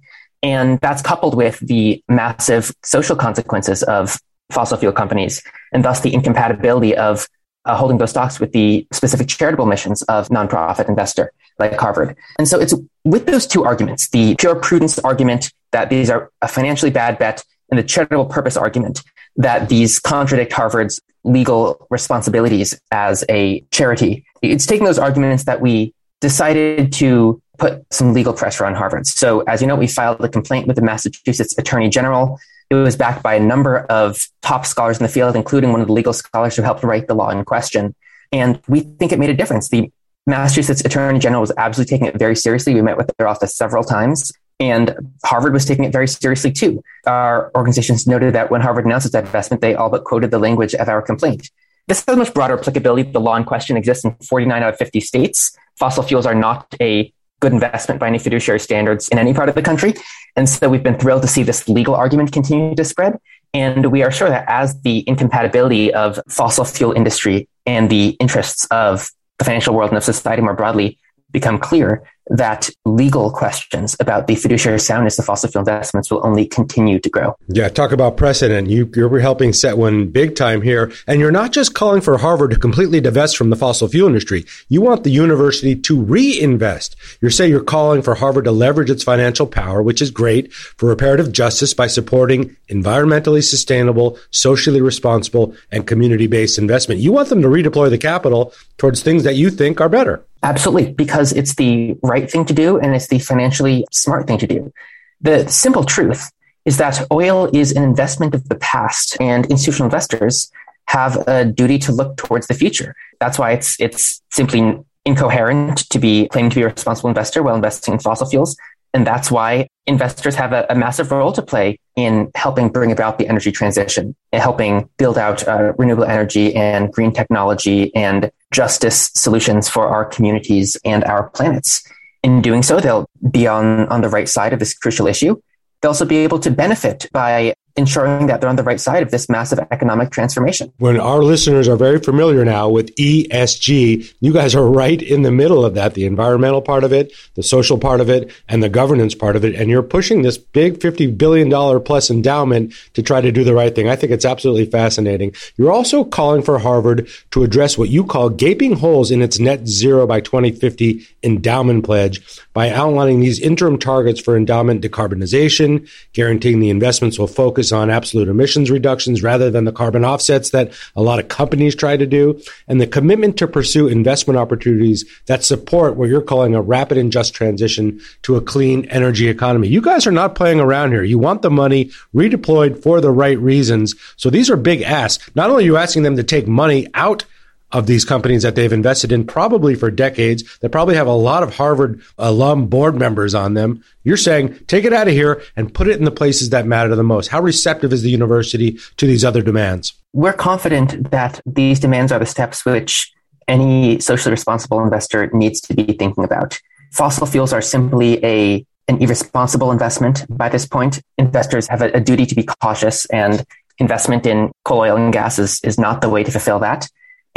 And 0.43 0.79
that's 0.81 1.03
coupled 1.03 1.37
with 1.37 1.59
the 1.61 2.03
massive 2.09 2.73
social 2.85 3.17
consequences 3.17 3.83
of 3.83 4.19
fossil 4.51 4.79
fuel 4.79 4.93
companies 4.93 5.43
and 5.73 5.85
thus 5.85 6.01
the 6.01 6.15
incompatibility 6.15 6.97
of 6.97 7.27
uh, 7.65 7.77
holding 7.77 7.99
those 7.99 8.11
stocks 8.11 8.41
with 8.41 8.53
the 8.53 8.87
specific 8.93 9.29
charitable 9.29 9.67
missions 9.67 10.03
of 10.03 10.29
nonprofit 10.29 10.89
investor 10.89 11.33
like 11.59 11.79
Harvard. 11.79 12.17
And 12.39 12.49
so 12.49 12.59
it's 12.59 12.75
with 13.05 13.27
those 13.27 13.47
two 13.47 13.65
arguments, 13.65 14.09
the 14.09 14.37
pure 14.37 14.55
prudence 14.55 14.99
argument 15.01 15.53
that 15.73 15.91
these 15.91 16.09
are 16.09 16.31
a 16.41 16.49
financially 16.49 16.91
bad 16.91 17.19
bet 17.19 17.45
and 17.71 17.79
the 17.79 17.83
charitable 17.83 18.27
purpose 18.27 18.57
argument 18.57 19.03
that 19.37 19.69
these 19.69 19.99
contradict 19.99 20.53
Harvard's 20.53 21.01
legal 21.29 21.87
responsibilities 21.91 22.81
as 22.91 23.25
a 23.29 23.61
charity. 23.71 24.25
It's 24.43 24.67
taking 24.67 24.85
those 24.85 24.99
arguments 24.99 25.45
that 25.45 25.61
we 25.61 25.95
decided 26.21 26.93
to 26.95 27.41
put 27.59 27.85
some 27.93 28.13
legal 28.13 28.33
pressure 28.33 28.65
on 28.65 28.75
Harvard. 28.75 29.07
So 29.07 29.41
as 29.41 29.61
you 29.61 29.67
know, 29.67 29.77
we 29.77 29.87
filed 29.87 30.21
a 30.25 30.29
complaint 30.29 30.67
with 30.67 30.77
the 30.77 30.83
Massachusetts 30.83 31.57
Attorney 31.59 31.89
General 31.89 32.39
it 32.71 32.75
was 32.75 32.97
backed 32.97 33.23
by 33.23 33.35
a 33.35 33.41
number 33.41 33.79
of 33.79 34.29
top 34.43 34.67
scholars 34.67 34.99
in 34.99 35.03
the 35.03 35.09
field, 35.09 35.35
including 35.37 35.73
one 35.73 35.81
of 35.81 35.87
the 35.87 35.93
legal 35.93 36.13
scholars 36.13 36.55
who 36.57 36.63
helped 36.63 36.83
write 36.83 37.07
the 37.07 37.15
law 37.15 37.31
in 37.31 37.45
question. 37.45 37.95
And 38.31 38.61
we 38.69 38.81
think 38.81 39.13
it 39.13 39.19
made 39.19 39.31
a 39.31 39.35
difference. 39.35 39.71
The 39.71 39.91
Massachusetts 40.27 40.83
Attorney 40.83 41.19
General 41.19 41.41
was 41.41 41.53
absolutely 41.57 41.97
taking 41.97 42.09
it 42.09 42.19
very 42.19 42.37
seriously. 42.37 42.75
We 42.75 42.83
met 42.83 42.99
with 42.99 43.11
their 43.17 43.27
office 43.27 43.57
several 43.57 43.85
times, 43.85 44.33
and 44.61 45.13
Harvard 45.25 45.53
was 45.53 45.65
taking 45.65 45.85
it 45.85 45.93
very 45.93 46.09
seriously 46.09 46.53
too. 46.53 46.83
Our 47.07 47.51
organizations 47.55 48.07
noted 48.07 48.35
that 48.35 48.51
when 48.51 48.61
Harvard 48.61 48.87
announced 48.87 49.07
its 49.07 49.15
divestment, 49.15 49.61
they 49.61 49.75
all 49.75 49.91
but 49.91 50.05
quoted 50.05 50.31
the 50.31 50.39
language 50.39 50.75
of 50.75 50.89
our 50.89 51.03
complaint. 51.03 51.51
This 51.87 52.05
has 52.07 52.17
much 52.17 52.35
broader 52.35 52.59
applicability. 52.59 53.11
The 53.11 53.21
law 53.21 53.37
in 53.37 53.45
question 53.45 53.77
exists 53.77 54.05
in 54.05 54.15
49 54.17 54.63
out 54.63 54.75
of 54.75 54.79
50 54.79 55.01
states. 55.01 55.57
Fossil 55.77 56.03
fuels 56.03 56.27
are 56.27 56.35
not 56.35 56.75
a 56.81 57.13
good 57.41 57.53
investment 57.53 58.01
by 58.01 58.09
any 58.09 58.19
fiduciary 58.19 58.61
standards 58.61 59.09
in 59.09 59.19
any 59.19 59.33
part 59.33 59.49
of 59.49 59.55
the 59.55 59.63
country. 59.63 59.95
And 60.37 60.49
so 60.49 60.69
we've 60.69 60.83
been 60.83 60.99
thrilled 60.99 61.23
to 61.23 61.29
see 61.29 61.45
this 61.45 61.69
legal 61.69 61.95
argument 61.95 62.33
continue 62.33 62.75
to 62.75 62.85
spread. 62.85 63.19
And 63.55 63.87
we 63.93 64.03
are 64.03 64.11
sure 64.11 64.29
that 64.29 64.45
as 64.49 64.81
the 64.83 65.05
incompatibility 65.09 65.95
of 65.95 66.21
fossil 66.29 66.65
fuel 66.65 66.93
industry 66.93 67.49
and 67.65 67.89
the 67.89 68.17
interests 68.21 68.67
of 68.71 69.09
the 69.39 69.45
financial 69.45 69.75
world 69.75 69.91
and 69.91 69.97
of 69.97 70.05
society 70.05 70.43
more 70.43 70.55
broadly 70.55 70.99
become 71.31 71.59
clear, 71.59 72.03
that 72.31 72.71
legal 72.85 73.31
questions 73.31 73.97
about 74.01 74.27
the 74.27 74.37
fiduciary 74.37 74.81
soundness 74.81 75.19
of 75.19 75.25
fossil 75.25 75.51
fuel 75.51 75.61
investments 75.61 76.11
will 76.11 76.25
only 76.27 76.47
continue 76.47 76.99
to 76.99 77.09
grow. 77.09 77.37
Yeah, 77.49 77.69
talk 77.69 77.93
about 77.93 78.17
precedent. 78.17 78.69
You, 78.69 78.91
you're 78.95 79.19
helping 79.19 79.53
set 79.53 79.79
one 79.79 80.09
big 80.09 80.37
time 80.37 80.63
here. 80.63 80.93
And 81.07 81.21
you're 81.21 81.31
not 81.31 81.53
just 81.53 81.75
calling 81.75 82.01
for 82.01 82.19
Harvard 82.19 82.51
to 82.51 82.59
completely 82.59 83.01
divest 83.01 83.37
from 83.37 83.51
the 83.51 83.57
fossil 83.57 83.89
fuel 83.89 84.09
industry. 84.09 84.45
You 84.69 84.81
want 84.81 85.05
the 85.05 85.11
university 85.11 85.75
to 85.77 86.01
reinvest. 86.01 86.97
You 87.21 87.31
say 87.31 87.49
you're 87.49 87.63
calling 87.63 88.03
for 88.03 88.15
Harvard 88.15 88.45
to 88.45 88.53
leverage 88.53 88.91
its 88.91 89.05
financial 89.05 89.47
power, 89.47 89.83
which 89.83 90.03
is 90.03 90.11
great, 90.11 90.53
for 90.53 90.89
reparative 90.89 91.33
justice 91.33 91.75
by 91.75 91.87
supporting 91.87 92.57
environmentally 92.69 93.43
sustainable, 93.43 94.19
socially 94.31 94.81
responsible, 94.81 95.55
and 95.71 95.87
community 95.87 96.27
based 96.27 96.59
investment. 96.59 97.01
You 97.01 97.13
want 97.13 97.29
them 97.29 97.43
to 97.43 97.49
redeploy 97.49 97.91
the 97.91 97.99
capital 97.99 98.53
towards 98.77 99.03
things 99.03 99.25
that 99.25 99.37
you 99.37 99.51
think 99.51 99.81
are 99.81 99.89
better. 99.89 100.25
Absolutely, 100.43 100.93
because 100.93 101.33
it's 101.33 101.55
the 101.57 101.97
right 102.03 102.31
thing 102.31 102.45
to 102.45 102.55
do 102.55 102.79
and 102.79 102.95
it's 102.95 103.09
the 103.09 103.19
financially 103.19 103.85
smart 103.91 104.27
thing 104.27 104.39
to 104.39 104.47
do. 104.47 104.73
The 105.21 105.49
simple 105.49 105.85
truth 105.85 106.31
is 106.65 106.77
that 106.77 107.07
oil 107.11 107.51
is 107.53 107.73
an 107.73 107.83
investment 107.83 108.35
of 108.35 108.49
the 108.49 108.55
past 108.57 109.17
and 109.21 109.47
institutional 109.47 109.87
investors 109.87 110.51
have 110.87 111.17
a 111.27 111.45
duty 111.45 111.79
to 111.79 111.93
look 111.93 112.17
towards 112.17 112.47
the 112.47 112.55
future. 112.55 112.95
That's 113.21 113.39
why 113.39 113.53
it's, 113.53 113.79
it's 113.81 114.23
simply 114.31 114.79
incoherent 115.05 115.89
to 115.91 115.99
be 115.99 116.29
claiming 116.29 116.51
to 116.51 116.57
be 116.57 116.63
a 116.63 116.69
responsible 116.69 117.09
investor 117.09 117.43
while 117.43 117.57
investing 117.57 117.95
in 117.95 118.01
fossil 118.01 118.29
fuels. 118.29 118.57
And 118.95 119.07
that's 119.07 119.31
why 119.31 119.69
investors 119.87 120.35
have 120.35 120.53
a, 120.53 120.67
a, 120.71 120.75
massive 120.75 121.11
role 121.11 121.33
to 121.33 121.43
play 121.43 121.79
in 121.97 122.31
helping 122.35 122.69
bring 122.71 122.91
about 122.91 123.19
the 123.19 123.29
energy 123.29 123.53
transition, 123.53 124.15
and 124.33 124.43
helping 124.43 124.89
build 124.99 125.19
out 125.19 125.47
uh, 125.47 125.73
renewable 125.79 126.05
energy 126.05 126.55
and 126.55 126.93
green 126.93 127.13
technology 127.13 127.95
and 127.95 128.31
justice 128.53 129.11
solutions 129.15 129.69
for 129.69 129.89
our 129.89 130.05
communities 130.05 130.77
and 130.85 131.05
our 131.05 131.29
planets. 131.31 131.87
In 132.23 132.43
doing 132.43 132.63
so, 132.63 132.81
they'll 132.81 133.09
be 133.31 133.47
on, 133.47 133.87
on 133.89 134.01
the 134.01 134.09
right 134.09 134.29
side 134.29 134.53
of 134.53 134.59
this 134.59 134.75
crucial 134.75 135.07
issue. 135.07 135.41
They'll 135.81 135.91
also 135.91 136.05
be 136.05 136.19
able 136.19 136.41
to 136.41 136.51
benefit 136.51 137.09
by 137.13 137.55
ensuring 137.79 138.27
that 138.27 138.41
they're 138.41 138.51
on 138.51 138.57
the 138.57 138.63
right 138.63 138.81
side 138.81 139.03
of 139.03 139.11
this 139.11 139.29
massive 139.29 139.61
economic 139.71 140.11
transformation. 140.11 140.73
When 140.79 140.99
our 141.01 141.23
listeners 141.23 141.69
are 141.69 141.77
very 141.77 142.01
familiar 142.01 142.45
now 142.45 142.69
with 142.69 142.95
ESG, 142.97 144.15
you 144.21 144.33
guys 144.33 144.55
are 144.55 144.67
right 144.67 145.01
in 145.01 145.23
the 145.23 145.31
middle 145.31 145.65
of 145.65 145.75
that 145.75 145.95
the 145.95 146.05
environmental 146.05 146.61
part 146.61 146.85
of 146.85 146.93
it, 146.93 147.13
the 147.35 147.43
social 147.43 147.79
part 147.79 148.01
of 148.01 148.11
it, 148.11 148.31
and 148.49 148.63
the 148.63 148.69
governance 148.69 149.15
part 149.15 149.37
of 149.37 149.45
it. 149.45 149.55
And 149.55 149.71
you're 149.71 149.83
pushing 149.83 150.23
this 150.23 150.37
big 150.37 150.81
$50 150.81 151.17
billion 151.17 151.49
plus 151.83 152.11
endowment 152.11 152.75
to 152.95 153.03
try 153.03 153.21
to 153.21 153.31
do 153.31 153.45
the 153.45 153.55
right 153.55 153.75
thing. 153.75 153.89
I 153.89 153.97
think 153.97 154.13
it's 154.13 154.25
absolutely 154.25 154.67
fascinating. 154.67 155.35
You're 155.57 155.73
also 155.73 156.05
calling 156.05 156.43
for 156.43 156.59
Harvard 156.59 157.09
to 157.31 157.45
address 157.45 157.79
what 157.79 157.91
you 157.91 158.05
call 158.05 158.29
gaping 158.29 158.77
holes 158.77 159.11
in 159.11 159.23
its 159.23 159.39
net 159.39 159.69
zero 159.69 160.07
by 160.07 160.21
2050 160.21 161.07
endowment 161.23 161.85
pledge 161.85 162.21
by 162.53 162.71
outlining 162.71 163.21
these 163.21 163.39
interim 163.39 163.79
targets 163.79 164.21
for 164.21 164.37
endowment 164.37 164.83
decarbonization, 164.83 165.89
guaranteeing 166.13 166.59
the 166.59 166.71
investments 166.71 167.19
will 167.19 167.29
focus 167.29 167.68
focus 167.69 167.73
on 167.73 167.91
absolute 167.91 168.29
emissions 168.29 168.71
reductions 168.71 169.23
rather 169.23 169.51
than 169.51 169.65
the 169.65 169.73
carbon 169.73 170.05
offsets 170.05 170.51
that 170.51 170.73
a 170.97 171.03
lot 171.03 171.19
of 171.19 171.29
companies 171.29 171.75
try 171.75 171.97
to 171.97 172.07
do, 172.07 172.41
and 172.67 172.81
the 172.81 172.87
commitment 172.87 173.37
to 173.39 173.47
pursue 173.47 173.89
investment 173.89 174.39
opportunities 174.39 175.05
that 175.27 175.45
support 175.45 175.97
what 175.97 176.09
you're 176.09 176.23
calling 176.23 176.55
a 176.55 176.63
rapid 176.63 176.99
and 176.99 177.13
just 177.13 177.35
transition 177.35 178.01
to 178.23 178.37
a 178.37 178.41
clean 178.41 178.85
energy 178.87 179.29
economy. 179.29 179.69
You 179.69 179.81
guys 179.81 180.07
are 180.07 180.13
not 180.13 180.35
playing 180.35 180.61
around 180.61 180.93
here. 180.93 181.05
You 181.05 181.19
want 181.19 181.43
the 181.43 181.51
money 181.51 181.91
redeployed 182.15 182.83
for 182.83 183.01
the 183.01 183.11
right 183.11 183.39
reasons. 183.39 183.95
So 184.17 184.31
these 184.31 184.51
are 184.51 184.57
big 184.57 184.83
asks. 184.83 185.29
Not 185.35 185.51
only 185.51 185.65
are 185.65 185.67
you 185.67 185.77
asking 185.77 186.05
them 186.05 186.17
to 186.17 186.25
take 186.25 186.47
money 186.47 186.87
out 186.95 187.25
of 187.73 187.87
these 187.87 188.05
companies 188.05 188.43
that 188.43 188.55
they've 188.55 188.73
invested 188.73 189.13
in 189.13 189.27
probably 189.27 189.75
for 189.75 189.91
decades 189.91 190.59
that 190.61 190.71
probably 190.71 190.95
have 190.95 191.07
a 191.07 191.13
lot 191.13 191.43
of 191.43 191.55
Harvard 191.55 192.01
alum 192.17 192.67
board 192.67 192.97
members 192.97 193.35
on 193.35 193.55
them. 193.55 193.85
You're 194.05 194.17
saying 194.17 194.59
take 194.67 194.85
it 194.85 194.93
out 194.93 195.09
of 195.09 195.15
here 195.15 195.43
and 195.57 195.73
put 195.73 195.89
it 195.89 195.99
in 195.99 196.05
the 196.05 196.11
places 196.11 196.51
that 196.51 196.67
matter 196.67 196.95
the 196.97 197.03
most. 197.03 197.29
How 197.29 197.41
receptive 197.41 197.93
is 197.93 198.03
the 198.03 198.11
university 198.11 198.79
to 198.97 199.07
these 199.07 199.25
other 199.25 199.43
demands? 199.43 199.93
We're 200.13 200.33
confident 200.33 201.11
that 201.11 201.41
these 201.45 201.79
demands 201.79 202.11
are 202.11 202.19
the 202.19 202.27
steps 202.27 202.65
which 202.65 203.13
any 203.47 204.01
socially 204.01 204.31
responsible 204.31 204.83
investor 204.83 205.31
needs 205.33 205.61
to 205.63 205.75
be 205.75 205.85
thinking 205.85 206.25
about. 206.25 206.59
Fossil 206.93 207.27
fuels 207.27 207.53
are 207.53 207.63
simply 207.63 208.25
a 208.25 208.65
an 208.89 209.03
irresponsible 209.03 209.71
investment 209.71 210.25
by 210.31 210.49
this 210.49 210.67
point. 210.67 211.03
Investors 211.19 211.69
have 211.69 211.83
a, 211.83 211.91
a 211.91 212.01
duty 212.01 212.25
to 212.25 212.35
be 212.35 212.43
cautious 212.43 213.05
and 213.07 213.45
investment 213.79 214.27
in 214.27 214.51
coal, 214.65 214.81
oil, 214.81 214.97
and 214.97 215.13
gas 215.13 215.39
is, 215.39 215.61
is 215.63 215.79
not 215.79 216.01
the 216.01 216.09
way 216.09 216.25
to 216.25 216.31
fulfill 216.31 216.59
that. 216.61 216.89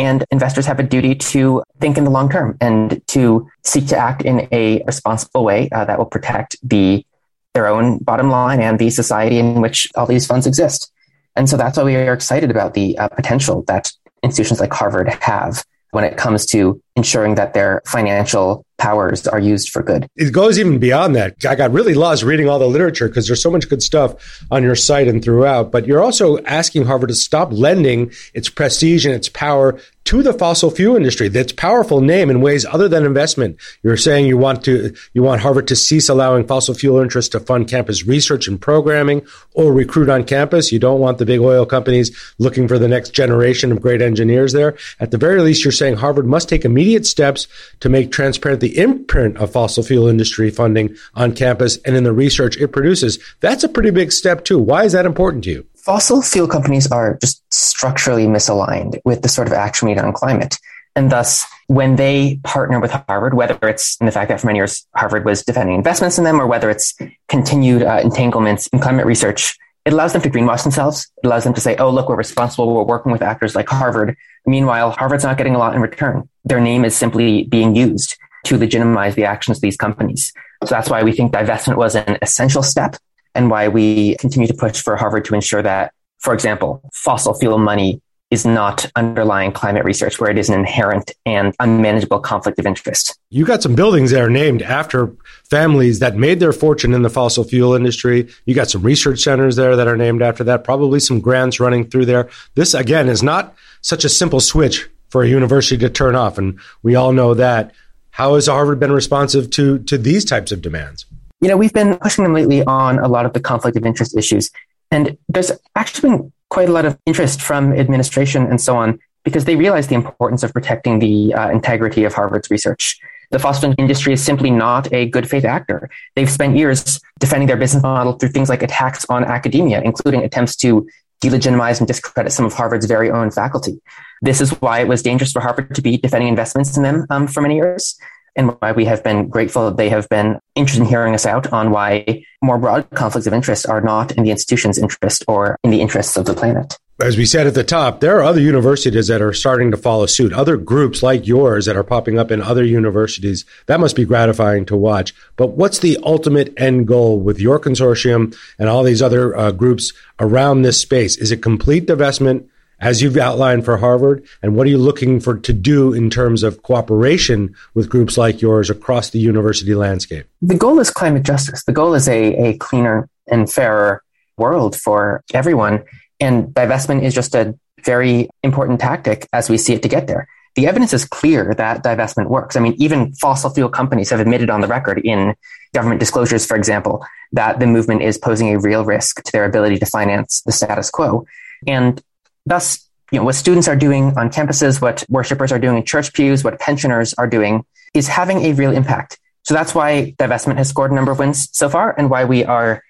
And 0.01 0.25
investors 0.31 0.65
have 0.65 0.79
a 0.79 0.83
duty 0.83 1.13
to 1.13 1.61
think 1.79 1.95
in 1.95 2.05
the 2.05 2.09
long 2.09 2.27
term 2.27 2.57
and 2.59 2.99
to 3.09 3.47
seek 3.63 3.85
to 3.89 3.97
act 3.97 4.23
in 4.23 4.47
a 4.51 4.81
responsible 4.85 5.43
way 5.45 5.69
uh, 5.71 5.85
that 5.85 5.99
will 5.99 6.07
protect 6.07 6.55
the 6.67 7.05
their 7.53 7.67
own 7.67 7.99
bottom 7.99 8.31
line 8.31 8.61
and 8.61 8.79
the 8.79 8.89
society 8.89 9.37
in 9.37 9.61
which 9.61 9.87
all 9.95 10.07
these 10.07 10.25
funds 10.25 10.47
exist. 10.47 10.91
And 11.35 11.47
so 11.47 11.55
that's 11.55 11.77
why 11.77 11.83
we 11.83 11.95
are 11.97 12.13
excited 12.13 12.49
about 12.49 12.73
the 12.73 12.97
uh, 12.97 13.09
potential 13.09 13.63
that 13.67 13.91
institutions 14.23 14.59
like 14.59 14.73
Harvard 14.73 15.07
have 15.21 15.63
when 15.91 16.03
it 16.03 16.17
comes 16.17 16.47
to 16.47 16.81
ensuring 17.01 17.35
that 17.35 17.55
their 17.55 17.81
financial 17.87 18.63
powers 18.77 19.27
are 19.27 19.39
used 19.39 19.69
for 19.69 19.83
good. 19.83 20.07
It 20.15 20.31
goes 20.31 20.57
even 20.57 20.79
beyond 20.79 21.15
that. 21.15 21.35
I 21.47 21.55
got 21.55 21.71
really 21.71 21.93
lost 21.93 22.23
reading 22.23 22.49
all 22.49 22.59
the 22.59 22.67
literature 22.67 23.07
because 23.07 23.27
there's 23.27 23.41
so 23.41 23.51
much 23.51 23.69
good 23.69 23.83
stuff 23.83 24.43
on 24.49 24.63
your 24.63 24.75
site 24.75 25.07
and 25.07 25.23
throughout. 25.23 25.71
But 25.71 25.85
you're 25.85 26.01
also 26.01 26.39
asking 26.45 26.85
Harvard 26.85 27.09
to 27.09 27.15
stop 27.15 27.49
lending 27.51 28.11
its 28.33 28.49
prestige 28.49 29.05
and 29.05 29.13
its 29.13 29.29
power 29.29 29.79
to 30.05 30.23
the 30.23 30.33
fossil 30.33 30.71
fuel 30.71 30.95
industry, 30.95 31.27
that's 31.27 31.53
powerful 31.53 32.01
name 32.01 32.31
in 32.31 32.41
ways 32.41 32.65
other 32.65 32.87
than 32.87 33.05
investment. 33.05 33.57
You're 33.83 33.97
saying 33.97 34.25
you 34.25 34.35
want 34.35 34.63
to 34.65 34.95
you 35.13 35.21
want 35.21 35.41
Harvard 35.41 35.67
to 35.67 35.75
cease 35.75 36.09
allowing 36.09 36.47
fossil 36.47 36.73
fuel 36.73 36.99
interests 36.99 37.29
to 37.31 37.39
fund 37.39 37.67
campus 37.67 38.05
research 38.05 38.47
and 38.47 38.59
programming 38.59 39.21
or 39.53 39.71
recruit 39.71 40.09
on 40.09 40.23
campus. 40.23 40.71
You 40.71 40.79
don't 40.79 40.99
want 40.99 41.19
the 41.19 41.25
big 41.25 41.39
oil 41.39 41.67
companies 41.67 42.11
looking 42.39 42.67
for 42.67 42.79
the 42.79 42.87
next 42.87 43.11
generation 43.11 43.71
of 43.71 43.81
great 43.81 44.01
engineers 44.01 44.53
there. 44.53 44.75
At 44.99 45.11
the 45.11 45.19
very 45.19 45.39
least, 45.41 45.63
you're 45.63 45.71
saying 45.71 45.97
Harvard 45.97 46.25
must 46.25 46.49
take 46.49 46.65
immediate 46.65 46.90
steps 47.05 47.47
to 47.79 47.89
make 47.89 48.11
transparent 48.11 48.61
the 48.61 48.77
imprint 48.77 49.37
of 49.37 49.51
fossil 49.51 49.83
fuel 49.83 50.07
industry 50.07 50.49
funding 50.49 50.95
on 51.15 51.33
campus 51.33 51.77
and 51.85 51.95
in 51.95 52.03
the 52.03 52.13
research 52.13 52.57
it 52.57 52.69
produces. 52.69 53.19
That's 53.39 53.63
a 53.63 53.69
pretty 53.69 53.91
big 53.91 54.11
step 54.11 54.45
too. 54.45 54.59
Why 54.59 54.83
is 54.83 54.91
that 54.91 55.05
important 55.05 55.43
to 55.45 55.51
you? 55.51 55.65
Fossil 55.75 56.21
fuel 56.21 56.47
companies 56.47 56.91
are 56.91 57.17
just 57.21 57.41
structurally 57.53 58.25
misaligned 58.25 58.99
with 59.03 59.23
the 59.23 59.29
sort 59.29 59.47
of 59.47 59.53
action 59.53 59.87
we 59.87 59.95
need 59.95 60.01
on 60.01 60.13
climate. 60.13 60.57
And 60.95 61.11
thus, 61.11 61.45
when 61.67 61.95
they 61.95 62.39
partner 62.43 62.79
with 62.79 62.91
Harvard, 62.91 63.33
whether 63.33 63.57
it's 63.67 63.97
in 64.01 64.05
the 64.05 64.11
fact 64.11 64.29
that 64.29 64.41
for 64.41 64.47
many 64.47 64.59
years 64.59 64.85
Harvard 64.93 65.25
was 65.25 65.43
defending 65.43 65.75
investments 65.75 66.17
in 66.17 66.25
them, 66.25 66.41
or 66.41 66.47
whether 66.47 66.69
it's 66.69 66.93
continued 67.29 67.81
uh, 67.81 68.01
entanglements 68.03 68.67
in 68.67 68.79
climate 68.79 69.05
research, 69.05 69.57
it 69.85 69.93
allows 69.93 70.13
them 70.13 70.21
to 70.21 70.29
greenwash 70.29 70.63
themselves. 70.63 71.11
It 71.23 71.27
allows 71.27 71.43
them 71.43 71.53
to 71.53 71.61
say, 71.61 71.75
oh, 71.77 71.89
look, 71.89 72.09
we're 72.09 72.15
responsible. 72.15 72.73
We're 72.73 72.83
working 72.83 73.11
with 73.11 73.21
actors 73.21 73.55
like 73.55 73.67
Harvard. 73.67 74.15
Meanwhile, 74.45 74.91
Harvard's 74.91 75.23
not 75.23 75.37
getting 75.37 75.55
a 75.55 75.57
lot 75.57 75.75
in 75.75 75.81
return. 75.81 76.29
Their 76.45 76.59
name 76.59 76.85
is 76.85 76.95
simply 76.95 77.45
being 77.45 77.75
used 77.75 78.17
to 78.45 78.57
legitimize 78.57 79.15
the 79.15 79.25
actions 79.25 79.57
of 79.57 79.61
these 79.61 79.77
companies. 79.77 80.33
So 80.63 80.69
that's 80.75 80.89
why 80.89 81.03
we 81.03 81.11
think 81.11 81.31
divestment 81.31 81.77
was 81.77 81.95
an 81.95 82.17
essential 82.21 82.63
step 82.63 82.95
and 83.33 83.49
why 83.49 83.67
we 83.67 84.15
continue 84.17 84.47
to 84.47 84.53
push 84.53 84.81
for 84.81 84.95
Harvard 84.95 85.25
to 85.25 85.35
ensure 85.35 85.61
that, 85.63 85.93
for 86.19 86.33
example, 86.33 86.81
fossil 86.93 87.33
fuel 87.33 87.57
money 87.57 88.01
is 88.31 88.45
not 88.45 88.89
underlying 88.95 89.51
climate 89.51 89.83
research 89.83 90.19
where 90.19 90.31
it 90.31 90.37
is 90.37 90.49
an 90.49 90.57
inherent 90.57 91.11
and 91.25 91.53
unmanageable 91.59 92.19
conflict 92.19 92.57
of 92.57 92.65
interest. 92.65 93.19
You 93.29 93.45
got 93.45 93.61
some 93.61 93.75
buildings 93.75 94.11
that 94.11 94.21
are 94.21 94.29
named 94.29 94.61
after 94.61 95.13
families 95.49 95.99
that 95.99 96.15
made 96.15 96.39
their 96.39 96.53
fortune 96.53 96.93
in 96.93 97.01
the 97.01 97.09
fossil 97.09 97.43
fuel 97.43 97.73
industry. 97.73 98.29
You 98.45 98.55
got 98.55 98.69
some 98.69 98.81
research 98.81 99.19
centers 99.19 99.57
there 99.57 99.75
that 99.75 99.87
are 99.87 99.97
named 99.97 100.21
after 100.21 100.45
that, 100.45 100.63
probably 100.63 101.01
some 101.01 101.19
grants 101.19 101.59
running 101.59 101.89
through 101.89 102.05
there. 102.05 102.29
This, 102.55 102.73
again, 102.73 103.09
is 103.09 103.21
not 103.21 103.53
such 103.81 104.05
a 104.05 104.09
simple 104.09 104.39
switch 104.39 104.89
for 105.09 105.23
a 105.23 105.27
university 105.27 105.77
to 105.79 105.89
turn 105.89 106.15
off. 106.15 106.37
And 106.37 106.57
we 106.83 106.95
all 106.95 107.11
know 107.11 107.33
that. 107.33 107.73
How 108.11 108.35
has 108.35 108.47
Harvard 108.47 108.79
been 108.79 108.91
responsive 108.91 109.49
to, 109.51 109.79
to 109.79 109.97
these 109.97 110.25
types 110.25 110.51
of 110.51 110.61
demands? 110.61 111.05
You 111.41 111.47
know, 111.47 111.57
we've 111.57 111.73
been 111.73 111.97
pushing 111.97 112.23
them 112.23 112.33
lately 112.33 112.63
on 112.63 112.99
a 112.99 113.07
lot 113.07 113.25
of 113.25 113.33
the 113.33 113.39
conflict 113.39 113.75
of 113.75 113.85
interest 113.85 114.15
issues. 114.15 114.51
And 114.91 115.17
there's 115.29 115.51
actually 115.75 116.09
been 116.09 116.33
quite 116.49 116.69
a 116.69 116.71
lot 116.71 116.85
of 116.85 116.97
interest 117.05 117.41
from 117.41 117.73
administration 117.73 118.45
and 118.45 118.59
so 118.59 118.75
on 118.75 118.99
because 119.23 119.45
they 119.45 119.55
realize 119.55 119.87
the 119.87 119.95
importance 119.95 120.43
of 120.43 120.51
protecting 120.51 120.99
the 120.99 121.33
uh, 121.33 121.49
integrity 121.49 122.03
of 122.03 122.13
Harvard's 122.13 122.49
research. 122.51 122.99
The 123.29 123.39
fossil 123.39 123.73
industry 123.77 124.11
is 124.11 124.23
simply 124.23 124.51
not 124.51 124.91
a 124.91 125.05
good 125.05 125.29
faith 125.29 125.45
actor. 125.45 125.89
They've 126.15 126.29
spent 126.29 126.57
years 126.57 126.99
defending 127.19 127.47
their 127.47 127.55
business 127.55 127.81
model 127.81 128.13
through 128.13 128.29
things 128.29 128.49
like 128.49 128.61
attacks 128.61 129.05
on 129.09 129.23
academia, 129.23 129.81
including 129.81 130.23
attempts 130.23 130.55
to 130.57 130.87
delegitimize 131.23 131.79
and 131.79 131.87
discredit 131.87 132.33
some 132.33 132.45
of 132.45 132.53
Harvard's 132.53 132.87
very 132.87 133.09
own 133.09 133.31
faculty. 133.31 133.79
This 134.21 134.41
is 134.41 134.49
why 134.59 134.81
it 134.81 134.87
was 134.87 135.01
dangerous 135.01 135.31
for 135.31 135.39
Harvard 135.39 135.73
to 135.75 135.81
be 135.81 135.97
defending 135.97 136.27
investments 136.27 136.75
in 136.75 136.83
them 136.83 137.05
um, 137.09 137.27
for 137.27 137.41
many 137.41 137.55
years 137.55 137.97
and 138.35 138.51
why 138.59 138.71
we 138.71 138.85
have 138.85 139.03
been 139.03 139.27
grateful 139.27 139.65
that 139.65 139.77
they 139.77 139.89
have 139.89 140.07
been 140.09 140.39
interested 140.55 140.83
in 140.83 140.87
hearing 140.87 141.13
us 141.13 141.25
out 141.25 141.51
on 141.51 141.71
why 141.71 142.23
more 142.41 142.57
broad 142.57 142.89
conflicts 142.91 143.27
of 143.27 143.33
interest 143.33 143.67
are 143.67 143.81
not 143.81 144.11
in 144.13 144.23
the 144.23 144.31
institution's 144.31 144.77
interest 144.77 145.23
or 145.27 145.57
in 145.63 145.71
the 145.71 145.81
interests 145.81 146.17
of 146.17 146.25
the 146.25 146.33
planet. 146.33 146.77
As 147.01 147.17
we 147.17 147.25
said 147.25 147.47
at 147.47 147.55
the 147.55 147.63
top, 147.63 147.99
there 147.99 148.19
are 148.19 148.23
other 148.23 148.39
universities 148.39 149.07
that 149.07 149.23
are 149.23 149.33
starting 149.33 149.71
to 149.71 149.77
follow 149.77 150.05
suit, 150.05 150.31
other 150.33 150.55
groups 150.55 151.01
like 151.01 151.25
yours 151.25 151.65
that 151.65 151.75
are 151.75 151.83
popping 151.83 152.19
up 152.19 152.29
in 152.29 152.43
other 152.43 152.63
universities. 152.63 153.43
That 153.65 153.79
must 153.79 153.95
be 153.95 154.05
gratifying 154.05 154.65
to 154.65 154.77
watch. 154.77 155.15
But 155.35 155.51
what's 155.51 155.79
the 155.79 155.97
ultimate 156.03 156.53
end 156.57 156.87
goal 156.87 157.19
with 157.19 157.39
your 157.39 157.59
consortium 157.59 158.37
and 158.59 158.69
all 158.69 158.83
these 158.83 159.01
other 159.01 159.35
uh, 159.35 159.51
groups 159.51 159.93
around 160.19 160.61
this 160.61 160.79
space? 160.79 161.17
Is 161.17 161.31
it 161.31 161.41
complete 161.41 161.87
divestment? 161.87 162.47
As 162.81 163.01
you've 163.01 163.17
outlined 163.17 163.63
for 163.63 163.77
Harvard? 163.77 164.25
And 164.41 164.55
what 164.55 164.67
are 164.67 164.69
you 164.69 164.77
looking 164.77 165.19
for 165.19 165.37
to 165.37 165.53
do 165.53 165.93
in 165.93 166.09
terms 166.09 166.43
of 166.43 166.63
cooperation 166.63 167.55
with 167.73 167.89
groups 167.89 168.17
like 168.17 168.41
yours 168.41 168.69
across 168.69 169.11
the 169.11 169.19
university 169.19 169.75
landscape? 169.75 170.25
The 170.41 170.55
goal 170.55 170.79
is 170.79 170.89
climate 170.89 171.23
justice. 171.23 171.63
The 171.63 171.71
goal 171.71 171.93
is 171.93 172.09
a, 172.09 172.33
a 172.33 172.57
cleaner 172.57 173.07
and 173.27 173.49
fairer 173.49 174.03
world 174.37 174.75
for 174.75 175.23
everyone. 175.33 175.83
And 176.19 176.47
divestment 176.47 177.03
is 177.03 177.13
just 177.13 177.35
a 177.35 177.57
very 177.83 178.29
important 178.43 178.79
tactic 178.79 179.27
as 179.31 179.49
we 179.49 179.57
see 179.57 179.73
it 179.73 179.83
to 179.83 179.87
get 179.87 180.07
there. 180.07 180.27
The 180.55 180.67
evidence 180.67 180.93
is 180.93 181.05
clear 181.05 181.53
that 181.55 181.81
divestment 181.81 182.29
works. 182.29 182.57
I 182.57 182.59
mean, 182.59 182.75
even 182.77 183.13
fossil 183.13 183.49
fuel 183.51 183.69
companies 183.69 184.09
have 184.09 184.19
admitted 184.19 184.49
on 184.49 184.59
the 184.59 184.67
record 184.67 184.99
in 185.05 185.33
government 185.73 186.01
disclosures, 186.01 186.45
for 186.45 186.57
example, 186.57 187.05
that 187.31 187.59
the 187.59 187.67
movement 187.67 188.01
is 188.01 188.17
posing 188.17 188.49
a 188.49 188.59
real 188.59 188.83
risk 188.83 189.23
to 189.23 189.31
their 189.31 189.45
ability 189.45 189.79
to 189.79 189.85
finance 189.85 190.41
the 190.45 190.51
status 190.51 190.89
quo. 190.89 191.25
And 191.65 192.03
Thus, 192.45 192.87
you 193.11 193.19
know, 193.19 193.25
what 193.25 193.35
students 193.35 193.67
are 193.67 193.75
doing 193.75 194.17
on 194.17 194.29
campuses, 194.29 194.81
what 194.81 195.03
worshippers 195.09 195.51
are 195.51 195.59
doing 195.59 195.77
in 195.77 195.85
church 195.85 196.13
pews, 196.13 196.43
what 196.43 196.59
pensioners 196.59 197.13
are 197.15 197.27
doing 197.27 197.65
is 197.93 198.07
having 198.07 198.45
a 198.45 198.53
real 198.53 198.71
impact. 198.71 199.19
So 199.43 199.53
that's 199.53 199.75
why 199.75 200.15
divestment 200.17 200.57
has 200.57 200.69
scored 200.69 200.91
a 200.91 200.95
number 200.95 201.11
of 201.11 201.19
wins 201.19 201.49
so 201.51 201.67
far 201.69 201.93
and 201.97 202.09
why 202.09 202.25
we 202.25 202.45
are 202.45 202.83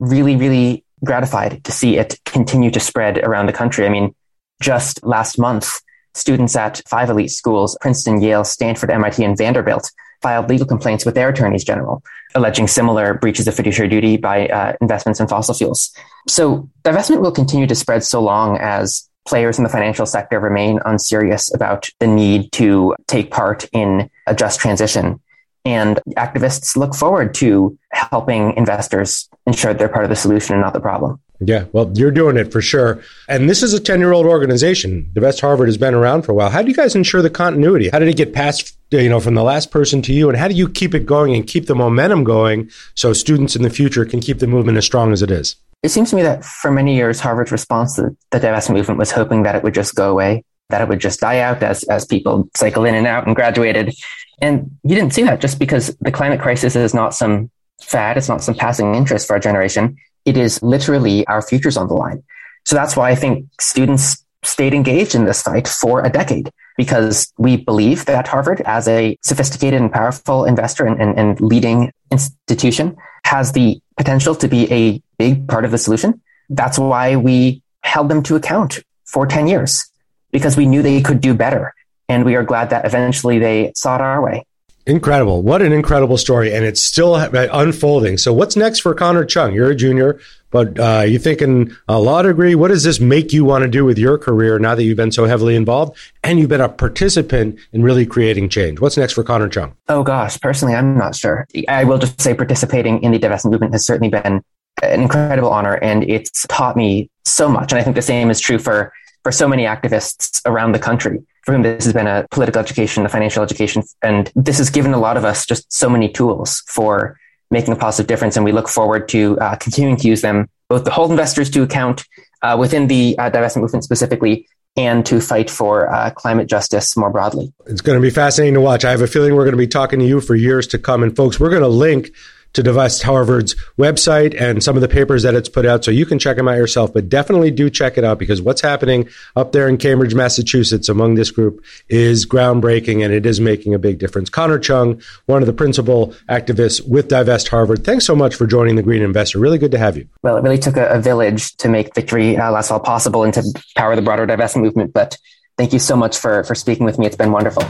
really, 0.00 0.36
really 0.36 0.84
gratified 1.04 1.62
to 1.64 1.72
see 1.72 1.96
it 1.96 2.18
continue 2.24 2.70
to 2.70 2.80
spread 2.80 3.18
around 3.18 3.46
the 3.46 3.52
country. 3.52 3.86
I 3.86 3.88
mean, 3.88 4.14
just 4.60 5.04
last 5.04 5.38
month, 5.38 5.80
students 6.14 6.56
at 6.56 6.82
five 6.88 7.10
elite 7.10 7.30
schools, 7.30 7.76
Princeton, 7.80 8.20
Yale, 8.20 8.44
Stanford, 8.44 8.90
MIT, 8.90 9.22
and 9.22 9.36
Vanderbilt, 9.36 9.90
filed 10.22 10.48
legal 10.48 10.66
complaints 10.66 11.04
with 11.04 11.14
their 11.14 11.28
attorneys 11.28 11.64
general, 11.64 12.02
alleging 12.34 12.66
similar 12.66 13.14
breaches 13.14 13.46
of 13.46 13.54
fiduciary 13.54 13.88
duty 13.88 14.16
by 14.16 14.48
uh, 14.48 14.74
investments 14.80 15.20
in 15.20 15.28
fossil 15.28 15.54
fuels. 15.54 15.90
So 16.28 16.68
divestment 16.84 17.20
will 17.20 17.32
continue 17.32 17.66
to 17.66 17.74
spread 17.74 18.04
so 18.04 18.20
long 18.20 18.58
as 18.58 19.08
players 19.26 19.58
in 19.58 19.64
the 19.64 19.70
financial 19.70 20.06
sector 20.06 20.40
remain 20.40 20.80
unserious 20.84 21.52
about 21.54 21.88
the 22.00 22.06
need 22.06 22.50
to 22.52 22.96
take 23.06 23.30
part 23.30 23.68
in 23.72 24.10
a 24.26 24.34
just 24.34 24.58
transition. 24.58 25.20
And 25.64 26.00
activists 26.16 26.76
look 26.76 26.94
forward 26.94 27.34
to 27.34 27.78
helping 27.92 28.54
investors 28.56 29.28
ensure 29.46 29.74
they're 29.74 29.88
part 29.88 30.04
of 30.04 30.10
the 30.10 30.16
solution 30.16 30.54
and 30.54 30.62
not 30.62 30.72
the 30.72 30.80
problem. 30.80 31.20
Yeah, 31.40 31.66
well, 31.72 31.90
you're 31.94 32.10
doing 32.10 32.36
it 32.36 32.50
for 32.50 32.60
sure. 32.60 33.00
And 33.28 33.48
this 33.48 33.62
is 33.62 33.72
a 33.72 33.80
10 33.80 34.00
year 34.00 34.12
old 34.12 34.26
organization. 34.26 35.10
Divest 35.12 35.40
Harvard 35.40 35.68
has 35.68 35.76
been 35.76 35.94
around 35.94 36.22
for 36.22 36.32
a 36.32 36.34
while. 36.34 36.50
How 36.50 36.62
do 36.62 36.68
you 36.68 36.74
guys 36.74 36.96
ensure 36.96 37.22
the 37.22 37.30
continuity? 37.30 37.88
How 37.90 38.00
did 38.00 38.08
it 38.08 38.16
get 38.16 38.32
passed, 38.32 38.76
you 38.90 39.08
know, 39.08 39.20
from 39.20 39.34
the 39.34 39.44
last 39.44 39.70
person 39.70 40.02
to 40.02 40.12
you? 40.12 40.28
And 40.28 40.36
how 40.36 40.48
do 40.48 40.54
you 40.54 40.68
keep 40.68 40.94
it 40.94 41.06
going 41.06 41.34
and 41.34 41.46
keep 41.46 41.66
the 41.66 41.76
momentum 41.76 42.24
going 42.24 42.70
so 42.94 43.12
students 43.12 43.54
in 43.54 43.62
the 43.62 43.70
future 43.70 44.04
can 44.04 44.20
keep 44.20 44.40
the 44.40 44.48
movement 44.48 44.78
as 44.78 44.84
strong 44.84 45.12
as 45.12 45.22
it 45.22 45.30
is? 45.30 45.54
It 45.84 45.90
seems 45.90 46.10
to 46.10 46.16
me 46.16 46.22
that 46.22 46.44
for 46.44 46.72
many 46.72 46.96
years, 46.96 47.20
Harvard's 47.20 47.52
response 47.52 47.94
to 47.96 48.16
the 48.30 48.40
divestment 48.40 48.74
movement 48.74 48.98
was 48.98 49.12
hoping 49.12 49.44
that 49.44 49.54
it 49.54 49.62
would 49.62 49.74
just 49.74 49.94
go 49.94 50.10
away, 50.10 50.44
that 50.70 50.80
it 50.80 50.88
would 50.88 50.98
just 50.98 51.20
die 51.20 51.38
out 51.38 51.62
as, 51.62 51.84
as 51.84 52.04
people 52.04 52.48
cycle 52.56 52.84
in 52.84 52.96
and 52.96 53.06
out 53.06 53.28
and 53.28 53.36
graduated. 53.36 53.94
And 54.40 54.76
you 54.82 54.96
didn't 54.96 55.14
see 55.14 55.22
that 55.22 55.40
just 55.40 55.60
because 55.60 55.96
the 56.00 56.10
climate 56.10 56.40
crisis 56.40 56.74
is 56.74 56.94
not 56.94 57.14
some 57.14 57.48
fad. 57.80 58.16
It's 58.16 58.28
not 58.28 58.42
some 58.42 58.56
passing 58.56 58.96
interest 58.96 59.28
for 59.28 59.34
our 59.34 59.40
generation 59.40 59.96
it 60.28 60.36
is 60.36 60.62
literally 60.62 61.26
our 61.26 61.40
futures 61.40 61.76
on 61.78 61.88
the 61.88 61.94
line. 61.94 62.22
So 62.66 62.76
that's 62.76 62.96
why 62.96 63.10
I 63.10 63.14
think 63.14 63.48
students 63.58 64.24
stayed 64.42 64.74
engaged 64.74 65.14
in 65.14 65.24
this 65.24 65.42
fight 65.42 65.66
for 65.66 66.04
a 66.04 66.10
decade 66.10 66.50
because 66.76 67.32
we 67.38 67.56
believe 67.56 68.04
that 68.04 68.28
Harvard, 68.28 68.60
as 68.66 68.86
a 68.86 69.18
sophisticated 69.22 69.80
and 69.80 69.90
powerful 69.90 70.44
investor 70.44 70.84
and, 70.84 71.00
and, 71.00 71.18
and, 71.18 71.40
leading 71.40 71.92
institution, 72.12 72.96
has 73.24 73.52
the 73.52 73.80
potential 73.96 74.34
to 74.36 74.46
be 74.46 74.70
a 74.72 75.02
big 75.18 75.48
part 75.48 75.64
of 75.64 75.70
the 75.70 75.78
solution. 75.78 76.20
That's 76.50 76.78
why 76.78 77.16
we 77.16 77.62
held 77.82 78.08
them 78.10 78.22
to 78.24 78.36
account 78.36 78.80
for 79.06 79.26
10 79.26 79.48
years 79.48 79.90
because 80.30 80.56
we 80.56 80.66
knew 80.66 80.82
they 80.82 81.00
could 81.00 81.20
do 81.20 81.34
better. 81.34 81.74
And 82.08 82.24
we 82.24 82.36
are 82.36 82.44
glad 82.44 82.70
that 82.70 82.84
eventually 82.84 83.38
they 83.38 83.72
saw 83.74 83.96
it 83.96 84.00
our 84.00 84.22
way. 84.22 84.44
Incredible. 84.88 85.42
What 85.42 85.60
an 85.60 85.74
incredible 85.74 86.16
story. 86.16 86.54
And 86.54 86.64
it's 86.64 86.82
still 86.82 87.14
unfolding. 87.14 88.16
So, 88.16 88.32
what's 88.32 88.56
next 88.56 88.80
for 88.80 88.94
Connor 88.94 89.26
Chung? 89.26 89.52
You're 89.52 89.70
a 89.70 89.76
junior, 89.76 90.18
but 90.50 90.80
uh, 90.80 91.04
you 91.06 91.18
thinking 91.18 91.76
a 91.88 92.00
law 92.00 92.22
degree? 92.22 92.54
What 92.54 92.68
does 92.68 92.84
this 92.84 92.98
make 92.98 93.30
you 93.34 93.44
want 93.44 93.64
to 93.64 93.68
do 93.68 93.84
with 93.84 93.98
your 93.98 94.16
career 94.16 94.58
now 94.58 94.74
that 94.74 94.82
you've 94.82 94.96
been 94.96 95.12
so 95.12 95.26
heavily 95.26 95.56
involved 95.56 95.94
and 96.24 96.38
you've 96.38 96.48
been 96.48 96.62
a 96.62 96.70
participant 96.70 97.58
in 97.70 97.82
really 97.82 98.06
creating 98.06 98.48
change? 98.48 98.80
What's 98.80 98.96
next 98.96 99.12
for 99.12 99.22
Connor 99.22 99.50
Chung? 99.50 99.76
Oh, 99.90 100.02
gosh. 100.02 100.40
Personally, 100.40 100.74
I'm 100.74 100.96
not 100.96 101.14
sure. 101.14 101.46
I 101.68 101.84
will 101.84 101.98
just 101.98 102.18
say 102.18 102.32
participating 102.32 103.02
in 103.02 103.12
the 103.12 103.18
divestment 103.18 103.50
movement 103.50 103.74
has 103.74 103.84
certainly 103.84 104.08
been 104.08 104.42
an 104.82 105.02
incredible 105.02 105.50
honor 105.50 105.74
and 105.74 106.02
it's 106.04 106.46
taught 106.48 106.78
me 106.78 107.10
so 107.26 107.50
much. 107.50 107.72
And 107.72 107.78
I 107.78 107.84
think 107.84 107.94
the 107.94 108.00
same 108.00 108.30
is 108.30 108.40
true 108.40 108.58
for, 108.58 108.90
for 109.22 109.32
so 109.32 109.46
many 109.46 109.64
activists 109.64 110.40
around 110.46 110.72
the 110.72 110.78
country 110.78 111.18
for 111.48 111.54
whom 111.54 111.62
this 111.62 111.84
has 111.84 111.94
been 111.94 112.06
a 112.06 112.26
political 112.30 112.60
education, 112.60 113.06
a 113.06 113.08
financial 113.08 113.42
education. 113.42 113.82
And 114.02 114.30
this 114.36 114.58
has 114.58 114.68
given 114.68 114.92
a 114.92 114.98
lot 114.98 115.16
of 115.16 115.24
us 115.24 115.46
just 115.46 115.72
so 115.72 115.88
many 115.88 116.10
tools 116.10 116.62
for 116.66 117.18
making 117.50 117.72
a 117.72 117.76
positive 117.76 118.06
difference. 118.06 118.36
And 118.36 118.44
we 118.44 118.52
look 118.52 118.68
forward 118.68 119.08
to 119.08 119.38
uh, 119.40 119.56
continuing 119.56 119.96
to 119.96 120.08
use 120.08 120.20
them, 120.20 120.50
both 120.68 120.84
to 120.84 120.90
hold 120.90 121.10
investors 121.10 121.48
to 121.52 121.62
account 121.62 122.04
uh, 122.42 122.58
within 122.60 122.86
the 122.86 123.16
uh, 123.18 123.30
divestment 123.30 123.62
movement 123.62 123.84
specifically, 123.84 124.46
and 124.76 125.06
to 125.06 125.22
fight 125.22 125.48
for 125.48 125.90
uh, 125.90 126.10
climate 126.10 126.48
justice 126.48 126.98
more 126.98 127.08
broadly. 127.08 127.50
It's 127.66 127.80
going 127.80 127.96
to 127.96 128.02
be 128.02 128.10
fascinating 128.10 128.52
to 128.52 128.60
watch. 128.60 128.84
I 128.84 128.90
have 128.90 129.00
a 129.00 129.06
feeling 129.06 129.34
we're 129.34 129.44
going 129.44 129.52
to 129.52 129.56
be 129.56 129.66
talking 129.66 130.00
to 130.00 130.04
you 130.04 130.20
for 130.20 130.34
years 130.34 130.66
to 130.66 130.78
come. 130.78 131.02
And 131.02 131.16
folks, 131.16 131.40
we're 131.40 131.48
going 131.48 131.62
to 131.62 131.68
link 131.68 132.12
to 132.54 132.62
Divest 132.62 133.02
Harvard's 133.02 133.54
website 133.78 134.38
and 134.40 134.62
some 134.62 134.76
of 134.76 134.82
the 134.82 134.88
papers 134.88 135.22
that 135.22 135.34
it's 135.34 135.48
put 135.48 135.66
out. 135.66 135.84
So 135.84 135.90
you 135.90 136.06
can 136.06 136.18
check 136.18 136.36
them 136.36 136.48
out 136.48 136.56
yourself, 136.56 136.92
but 136.92 137.08
definitely 137.08 137.50
do 137.50 137.70
check 137.70 137.98
it 137.98 138.04
out 138.04 138.18
because 138.18 138.40
what's 138.42 138.60
happening 138.60 139.08
up 139.36 139.52
there 139.52 139.68
in 139.68 139.76
Cambridge, 139.76 140.14
Massachusetts 140.14 140.88
among 140.88 141.14
this 141.14 141.30
group 141.30 141.64
is 141.88 142.26
groundbreaking 142.26 143.04
and 143.04 143.12
it 143.12 143.26
is 143.26 143.40
making 143.40 143.74
a 143.74 143.78
big 143.78 143.98
difference. 143.98 144.30
Connor 144.30 144.58
Chung, 144.58 145.00
one 145.26 145.42
of 145.42 145.46
the 145.46 145.52
principal 145.52 146.14
activists 146.28 146.86
with 146.86 147.08
Divest 147.08 147.48
Harvard, 147.48 147.84
thanks 147.84 148.04
so 148.04 148.16
much 148.16 148.34
for 148.34 148.46
joining 148.46 148.76
the 148.76 148.82
Green 148.82 149.02
Investor. 149.02 149.38
Really 149.38 149.58
good 149.58 149.72
to 149.72 149.78
have 149.78 149.96
you. 149.96 150.08
Well, 150.22 150.36
it 150.36 150.42
really 150.42 150.58
took 150.58 150.76
a, 150.76 150.98
village 150.98 151.56
to 151.58 151.68
make 151.68 151.94
victory 151.94 152.36
uh, 152.36 152.50
last 152.50 152.68
fall 152.68 152.80
possible 152.80 153.22
and 153.22 153.32
to 153.32 153.42
power 153.76 153.94
the 153.94 154.02
broader 154.02 154.26
divestment 154.26 154.62
movement. 154.62 154.92
But 154.92 155.16
thank 155.56 155.72
you 155.72 155.78
so 155.78 155.96
much 155.96 156.18
for, 156.18 156.42
for 156.42 156.56
speaking 156.56 156.84
with 156.84 156.98
me. 156.98 157.06
It's 157.06 157.16
been 157.16 157.30
wonderful. 157.30 157.62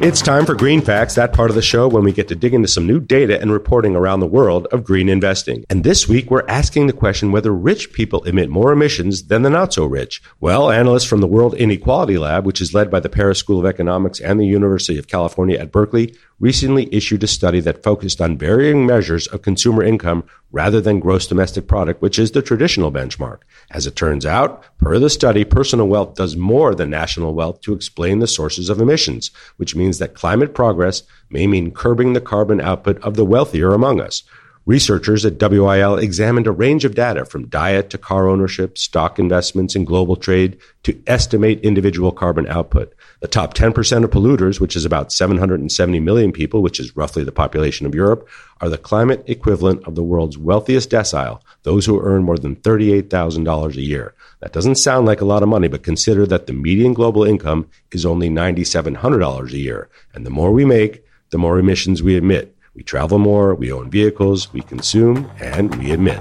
It's 0.00 0.22
time 0.22 0.46
for 0.46 0.54
Green 0.54 0.80
Facts, 0.80 1.16
that 1.16 1.32
part 1.32 1.50
of 1.50 1.56
the 1.56 1.62
show 1.62 1.88
when 1.88 2.04
we 2.04 2.12
get 2.12 2.28
to 2.28 2.36
dig 2.36 2.54
into 2.54 2.68
some 2.68 2.86
new 2.86 3.00
data 3.00 3.40
and 3.40 3.52
reporting 3.52 3.96
around 3.96 4.20
the 4.20 4.28
world 4.28 4.68
of 4.70 4.84
green 4.84 5.08
investing. 5.08 5.64
And 5.68 5.82
this 5.82 6.06
week, 6.08 6.30
we're 6.30 6.46
asking 6.46 6.86
the 6.86 6.92
question 6.92 7.32
whether 7.32 7.52
rich 7.52 7.92
people 7.92 8.22
emit 8.22 8.48
more 8.48 8.70
emissions 8.70 9.24
than 9.24 9.42
the 9.42 9.50
not 9.50 9.74
so 9.74 9.86
rich. 9.86 10.22
Well, 10.38 10.70
analysts 10.70 11.02
from 11.06 11.20
the 11.20 11.26
World 11.26 11.54
Inequality 11.54 12.16
Lab, 12.16 12.46
which 12.46 12.60
is 12.60 12.72
led 12.72 12.92
by 12.92 13.00
the 13.00 13.08
Paris 13.08 13.40
School 13.40 13.58
of 13.58 13.66
Economics 13.66 14.20
and 14.20 14.38
the 14.38 14.46
University 14.46 15.00
of 15.00 15.08
California 15.08 15.58
at 15.58 15.72
Berkeley, 15.72 16.14
recently 16.38 16.88
issued 16.94 17.24
a 17.24 17.26
study 17.26 17.58
that 17.58 17.82
focused 17.82 18.20
on 18.20 18.38
varying 18.38 18.86
measures 18.86 19.26
of 19.26 19.42
consumer 19.42 19.82
income 19.82 20.22
rather 20.50 20.80
than 20.80 21.00
gross 21.00 21.26
domestic 21.26 21.66
product, 21.66 22.00
which 22.00 22.18
is 22.18 22.30
the 22.30 22.42
traditional 22.42 22.92
benchmark. 22.92 23.38
As 23.70 23.86
it 23.86 23.96
turns 23.96 24.24
out, 24.24 24.64
per 24.78 24.98
the 24.98 25.10
study, 25.10 25.44
personal 25.44 25.88
wealth 25.88 26.14
does 26.14 26.36
more 26.36 26.74
than 26.74 26.90
national 26.90 27.34
wealth 27.34 27.60
to 27.62 27.74
explain 27.74 28.20
the 28.20 28.26
sources 28.26 28.68
of 28.68 28.80
emissions, 28.80 29.30
which 29.56 29.74
means 29.74 29.87
that 29.96 30.12
climate 30.12 30.52
progress 30.52 31.02
may 31.30 31.46
mean 31.46 31.70
curbing 31.70 32.12
the 32.12 32.20
carbon 32.20 32.60
output 32.60 33.02
of 33.02 33.14
the 33.14 33.24
wealthier 33.24 33.72
among 33.72 34.02
us. 34.02 34.24
Researchers 34.68 35.24
at 35.24 35.40
WIL 35.40 35.96
examined 35.96 36.46
a 36.46 36.52
range 36.52 36.84
of 36.84 36.94
data 36.94 37.24
from 37.24 37.48
diet 37.48 37.88
to 37.88 37.96
car 37.96 38.28
ownership, 38.28 38.76
stock 38.76 39.18
investments, 39.18 39.74
and 39.74 39.86
global 39.86 40.14
trade 40.14 40.58
to 40.82 41.02
estimate 41.06 41.58
individual 41.62 42.12
carbon 42.12 42.46
output. 42.48 42.92
The 43.20 43.28
top 43.28 43.54
10% 43.54 44.04
of 44.04 44.10
polluters, 44.10 44.60
which 44.60 44.76
is 44.76 44.84
about 44.84 45.10
770 45.10 46.00
million 46.00 46.32
people, 46.32 46.60
which 46.60 46.78
is 46.78 46.94
roughly 46.94 47.24
the 47.24 47.32
population 47.32 47.86
of 47.86 47.94
Europe, 47.94 48.28
are 48.60 48.68
the 48.68 48.76
climate 48.76 49.24
equivalent 49.26 49.86
of 49.86 49.94
the 49.94 50.02
world's 50.02 50.36
wealthiest 50.36 50.90
decile, 50.90 51.40
those 51.62 51.86
who 51.86 52.02
earn 52.02 52.22
more 52.22 52.36
than 52.36 52.56
$38,000 52.56 53.74
a 53.74 53.80
year. 53.80 54.14
That 54.40 54.52
doesn't 54.52 54.76
sound 54.76 55.04
like 55.04 55.20
a 55.20 55.24
lot 55.24 55.42
of 55.42 55.48
money, 55.48 55.66
but 55.66 55.82
consider 55.82 56.24
that 56.26 56.46
the 56.46 56.52
median 56.52 56.94
global 56.94 57.24
income 57.24 57.68
is 57.90 58.06
only 58.06 58.30
$9,700 58.30 59.52
a 59.52 59.58
year. 59.58 59.88
And 60.14 60.24
the 60.24 60.30
more 60.30 60.52
we 60.52 60.64
make, 60.64 61.02
the 61.30 61.38
more 61.38 61.58
emissions 61.58 62.04
we 62.04 62.16
emit. 62.16 62.54
We 62.72 62.84
travel 62.84 63.18
more, 63.18 63.56
we 63.56 63.72
own 63.72 63.90
vehicles, 63.90 64.52
we 64.52 64.60
consume, 64.60 65.28
and 65.40 65.74
we 65.74 65.90
emit. 65.90 66.20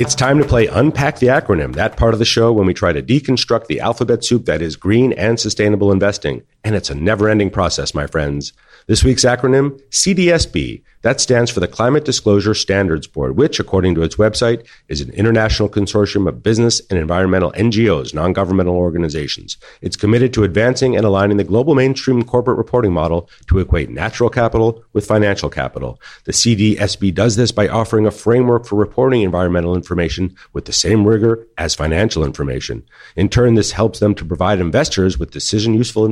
It's 0.00 0.16
time 0.16 0.38
to 0.38 0.44
play 0.44 0.66
Unpack 0.66 1.20
the 1.20 1.28
Acronym, 1.28 1.74
that 1.74 1.96
part 1.96 2.12
of 2.12 2.18
the 2.18 2.24
show 2.24 2.52
when 2.52 2.66
we 2.66 2.74
try 2.74 2.92
to 2.92 3.02
deconstruct 3.02 3.66
the 3.66 3.78
alphabet 3.78 4.24
soup 4.24 4.46
that 4.46 4.60
is 4.60 4.74
green 4.74 5.12
and 5.12 5.38
sustainable 5.38 5.92
investing. 5.92 6.42
And 6.68 6.76
it's 6.76 6.90
a 6.90 6.94
never 6.94 7.30
ending 7.30 7.48
process, 7.48 7.94
my 7.94 8.06
friends. 8.06 8.52
This 8.88 9.02
week's 9.02 9.24
acronym, 9.24 9.80
CDSB. 9.88 10.82
That 11.02 11.20
stands 11.20 11.50
for 11.50 11.60
the 11.60 11.68
Climate 11.68 12.04
Disclosure 12.04 12.54
Standards 12.54 13.06
Board, 13.06 13.36
which, 13.36 13.60
according 13.60 13.94
to 13.94 14.02
its 14.02 14.16
website, 14.16 14.66
is 14.88 15.00
an 15.00 15.10
international 15.12 15.68
consortium 15.68 16.28
of 16.28 16.42
business 16.42 16.82
and 16.90 16.98
environmental 16.98 17.52
NGOs, 17.52 18.12
non 18.12 18.32
governmental 18.32 18.74
organizations. 18.74 19.56
It's 19.80 19.96
committed 19.96 20.34
to 20.34 20.42
advancing 20.42 20.96
and 20.96 21.06
aligning 21.06 21.36
the 21.36 21.44
global 21.44 21.74
mainstream 21.76 22.24
corporate 22.24 22.58
reporting 22.58 22.92
model 22.92 23.30
to 23.46 23.60
equate 23.60 23.90
natural 23.90 24.28
capital 24.28 24.82
with 24.92 25.06
financial 25.06 25.48
capital. 25.48 26.00
The 26.24 26.32
CDSB 26.32 27.14
does 27.14 27.36
this 27.36 27.52
by 27.52 27.68
offering 27.68 28.06
a 28.06 28.10
framework 28.10 28.66
for 28.66 28.76
reporting 28.76 29.22
environmental 29.22 29.76
information 29.76 30.34
with 30.52 30.64
the 30.64 30.72
same 30.72 31.06
rigor 31.06 31.46
as 31.56 31.76
financial 31.76 32.24
information. 32.24 32.84
In 33.14 33.28
turn, 33.28 33.54
this 33.54 33.72
helps 33.72 34.00
them 34.00 34.14
to 34.16 34.24
provide 34.24 34.58
investors 34.58 35.18
with 35.18 35.30
decision 35.30 35.74
useful 35.74 36.04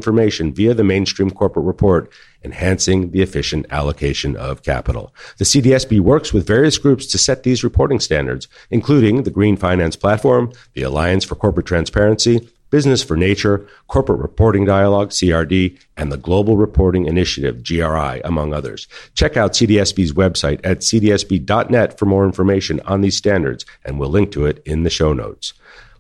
via 0.54 0.74
the 0.74 0.84
mainstream 0.84 1.30
corporate 1.30 1.66
report 1.66 2.10
enhancing 2.44 3.10
the 3.10 3.22
efficient 3.22 3.66
allocation 3.70 4.36
of 4.36 4.62
capital. 4.62 5.12
The 5.38 5.44
CDSB 5.44 6.00
works 6.00 6.32
with 6.32 6.46
various 6.46 6.78
groups 6.78 7.06
to 7.06 7.18
set 7.18 7.42
these 7.42 7.64
reporting 7.64 8.00
standards, 8.00 8.48
including 8.70 9.22
the 9.22 9.30
Green 9.30 9.56
Finance 9.56 9.96
Platform, 9.96 10.52
the 10.74 10.82
Alliance 10.82 11.24
for 11.24 11.34
Corporate 11.34 11.66
Transparency, 11.66 12.48
Business 12.70 13.02
for 13.02 13.16
Nature, 13.16 13.66
Corporate 13.86 14.20
Reporting 14.20 14.64
Dialogue, 14.64 15.10
CRD, 15.10 15.78
and 15.96 16.10
the 16.10 16.16
Global 16.16 16.56
Reporting 16.56 17.06
Initiative, 17.06 17.62
GRI, 17.62 18.20
among 18.24 18.52
others. 18.52 18.88
Check 19.14 19.36
out 19.36 19.52
CDSB's 19.52 20.12
website 20.12 20.60
at 20.64 20.80
cdsb.net 20.80 21.98
for 21.98 22.06
more 22.06 22.24
information 22.24 22.80
on 22.80 23.02
these 23.02 23.16
standards, 23.16 23.64
and 23.84 24.00
we'll 24.00 24.10
link 24.10 24.32
to 24.32 24.46
it 24.46 24.62
in 24.66 24.82
the 24.82 24.90
show 24.90 25.12
notes. 25.12 25.52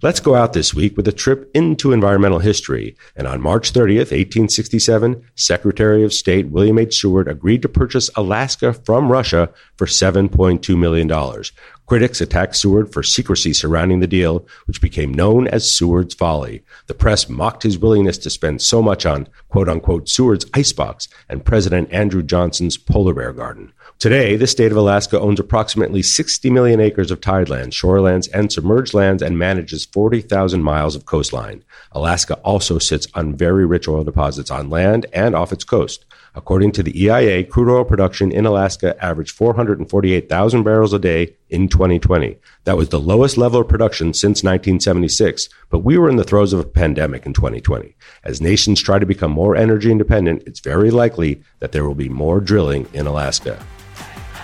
Let's 0.02 0.20
go 0.20 0.34
out 0.34 0.52
this 0.52 0.74
week 0.74 0.96
with 0.96 1.08
a 1.08 1.12
trip 1.12 1.50
into 1.54 1.92
environmental 1.92 2.38
history. 2.38 2.96
And 3.16 3.26
on 3.26 3.40
March 3.40 3.72
30th, 3.72 4.12
1867, 4.12 5.24
Secretary 5.34 6.04
of 6.04 6.12
State 6.12 6.48
William 6.48 6.78
H. 6.78 7.00
Seward 7.00 7.28
agreed 7.28 7.62
to 7.62 7.68
purchase 7.68 8.10
Alaska 8.14 8.74
from 8.74 9.10
Russia 9.10 9.50
for 9.76 9.86
$7.2 9.86 10.78
million. 10.78 11.42
Critics 11.86 12.20
attacked 12.20 12.56
Seward 12.56 12.92
for 12.92 13.02
secrecy 13.02 13.54
surrounding 13.54 14.00
the 14.00 14.06
deal, 14.06 14.46
which 14.66 14.82
became 14.82 15.14
known 15.14 15.48
as 15.48 15.72
Seward's 15.72 16.14
Folly. 16.14 16.62
The 16.88 16.94
press 16.94 17.28
mocked 17.28 17.62
his 17.62 17.78
willingness 17.78 18.18
to 18.18 18.30
spend 18.30 18.60
so 18.60 18.82
much 18.82 19.06
on 19.06 19.28
quote 19.48 19.68
unquote 19.68 20.08
Seward's 20.08 20.46
icebox 20.52 21.08
and 21.28 21.44
President 21.44 21.90
Andrew 21.92 22.22
Johnson's 22.22 22.76
polar 22.76 23.14
bear 23.14 23.32
garden. 23.32 23.72
Today, 23.98 24.36
the 24.36 24.46
state 24.46 24.72
of 24.72 24.76
Alaska 24.76 25.18
owns 25.18 25.40
approximately 25.40 26.02
60 26.02 26.50
million 26.50 26.80
acres 26.80 27.10
of 27.10 27.22
tidelands, 27.22 27.72
shorelands, 27.72 28.28
and 28.30 28.52
submerged 28.52 28.92
lands 28.92 29.22
and 29.22 29.38
manages 29.38 29.86
40,000 29.86 30.62
miles 30.62 30.94
of 30.94 31.06
coastline. 31.06 31.64
Alaska 31.92 32.34
also 32.44 32.78
sits 32.78 33.06
on 33.14 33.34
very 33.34 33.64
rich 33.64 33.88
oil 33.88 34.04
deposits 34.04 34.50
on 34.50 34.68
land 34.68 35.06
and 35.14 35.34
off 35.34 35.50
its 35.50 35.64
coast. 35.64 36.04
According 36.34 36.72
to 36.72 36.82
the 36.82 37.04
EIA, 37.04 37.42
crude 37.44 37.74
oil 37.74 37.86
production 37.86 38.30
in 38.30 38.44
Alaska 38.44 39.02
averaged 39.02 39.34
448,000 39.34 40.62
barrels 40.62 40.92
a 40.92 40.98
day 40.98 41.34
in 41.48 41.66
2020. 41.66 42.36
That 42.64 42.76
was 42.76 42.90
the 42.90 43.00
lowest 43.00 43.38
level 43.38 43.62
of 43.62 43.68
production 43.68 44.12
since 44.12 44.44
1976, 44.44 45.48
but 45.70 45.78
we 45.78 45.96
were 45.96 46.10
in 46.10 46.16
the 46.16 46.24
throes 46.24 46.52
of 46.52 46.60
a 46.60 46.64
pandemic 46.64 47.24
in 47.24 47.32
2020. 47.32 47.96
As 48.24 48.42
nations 48.42 48.82
try 48.82 48.98
to 48.98 49.06
become 49.06 49.30
more 49.30 49.56
energy 49.56 49.90
independent, 49.90 50.42
it's 50.44 50.60
very 50.60 50.90
likely 50.90 51.42
that 51.60 51.72
there 51.72 51.86
will 51.86 51.94
be 51.94 52.10
more 52.10 52.40
drilling 52.40 52.86
in 52.92 53.06
Alaska. 53.06 53.58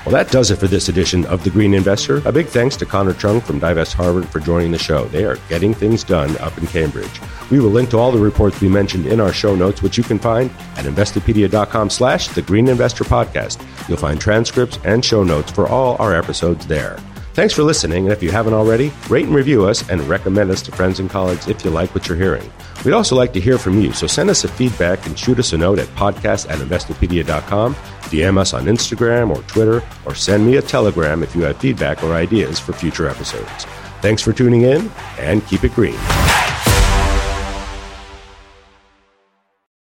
Well, 0.04 0.12
that 0.12 0.32
does 0.32 0.50
it 0.50 0.56
for 0.56 0.66
this 0.66 0.88
edition 0.88 1.24
of 1.26 1.44
The 1.44 1.50
Green 1.50 1.74
Investor. 1.74 2.22
A 2.24 2.32
big 2.32 2.48
thanks 2.48 2.76
to 2.76 2.86
Connor 2.86 3.14
Chung 3.14 3.40
from 3.40 3.60
Divest 3.60 3.94
Harvard 3.94 4.28
for 4.28 4.40
joining 4.40 4.72
the 4.72 4.78
show. 4.78 5.04
They 5.06 5.24
are 5.24 5.36
getting 5.48 5.72
things 5.72 6.02
done 6.02 6.36
up 6.38 6.58
in 6.58 6.66
Cambridge. 6.66 7.20
We 7.52 7.60
will 7.60 7.70
link 7.70 7.90
to 7.90 7.98
all 7.98 8.10
the 8.10 8.18
reports 8.18 8.60
we 8.60 8.68
mentioned 8.68 9.06
in 9.06 9.20
our 9.20 9.32
show 9.32 9.54
notes, 9.54 9.80
which 9.80 9.96
you 9.96 10.02
can 10.02 10.18
find 10.18 10.50
at 10.76 10.86
investopedia.com 10.86 11.88
slash 11.88 12.26
The 12.28 12.42
Green 12.42 12.66
Investor 12.66 13.04
Podcast. 13.04 13.64
You'll 13.88 13.96
find 13.96 14.20
transcripts 14.20 14.78
and 14.84 15.04
show 15.04 15.22
notes 15.22 15.52
for 15.52 15.68
all 15.68 15.96
our 16.00 16.14
episodes 16.14 16.66
there. 16.66 16.98
Thanks 17.34 17.54
for 17.54 17.62
listening, 17.62 18.04
and 18.04 18.12
if 18.12 18.22
you 18.22 18.30
haven't 18.30 18.52
already, 18.52 18.92
rate 19.08 19.24
and 19.24 19.34
review 19.34 19.64
us 19.64 19.88
and 19.88 20.02
recommend 20.02 20.50
us 20.50 20.60
to 20.62 20.72
friends 20.72 21.00
and 21.00 21.08
colleagues 21.08 21.48
if 21.48 21.64
you 21.64 21.70
like 21.70 21.94
what 21.94 22.06
you're 22.06 22.18
hearing. 22.18 22.52
We'd 22.84 22.92
also 22.92 23.16
like 23.16 23.32
to 23.32 23.40
hear 23.40 23.56
from 23.56 23.80
you, 23.80 23.92
so 23.94 24.06
send 24.06 24.28
us 24.28 24.44
a 24.44 24.48
feedback 24.48 25.06
and 25.06 25.18
shoot 25.18 25.38
us 25.38 25.54
a 25.54 25.58
note 25.58 25.78
at 25.78 25.88
podcast 25.88 26.50
at 26.50 26.58
investopedia.com, 26.58 27.74
DM 27.74 28.36
us 28.36 28.52
on 28.52 28.66
Instagram 28.66 29.34
or 29.34 29.42
Twitter, 29.44 29.82
or 30.04 30.14
send 30.14 30.46
me 30.46 30.56
a 30.56 30.62
telegram 30.62 31.22
if 31.22 31.34
you 31.34 31.42
have 31.44 31.56
feedback 31.56 32.04
or 32.04 32.12
ideas 32.12 32.58
for 32.60 32.74
future 32.74 33.08
episodes. 33.08 33.64
Thanks 34.02 34.20
for 34.20 34.34
tuning 34.34 34.62
in, 34.62 34.90
and 35.18 35.46
keep 35.46 35.64
it 35.64 35.72
green. 35.74 35.96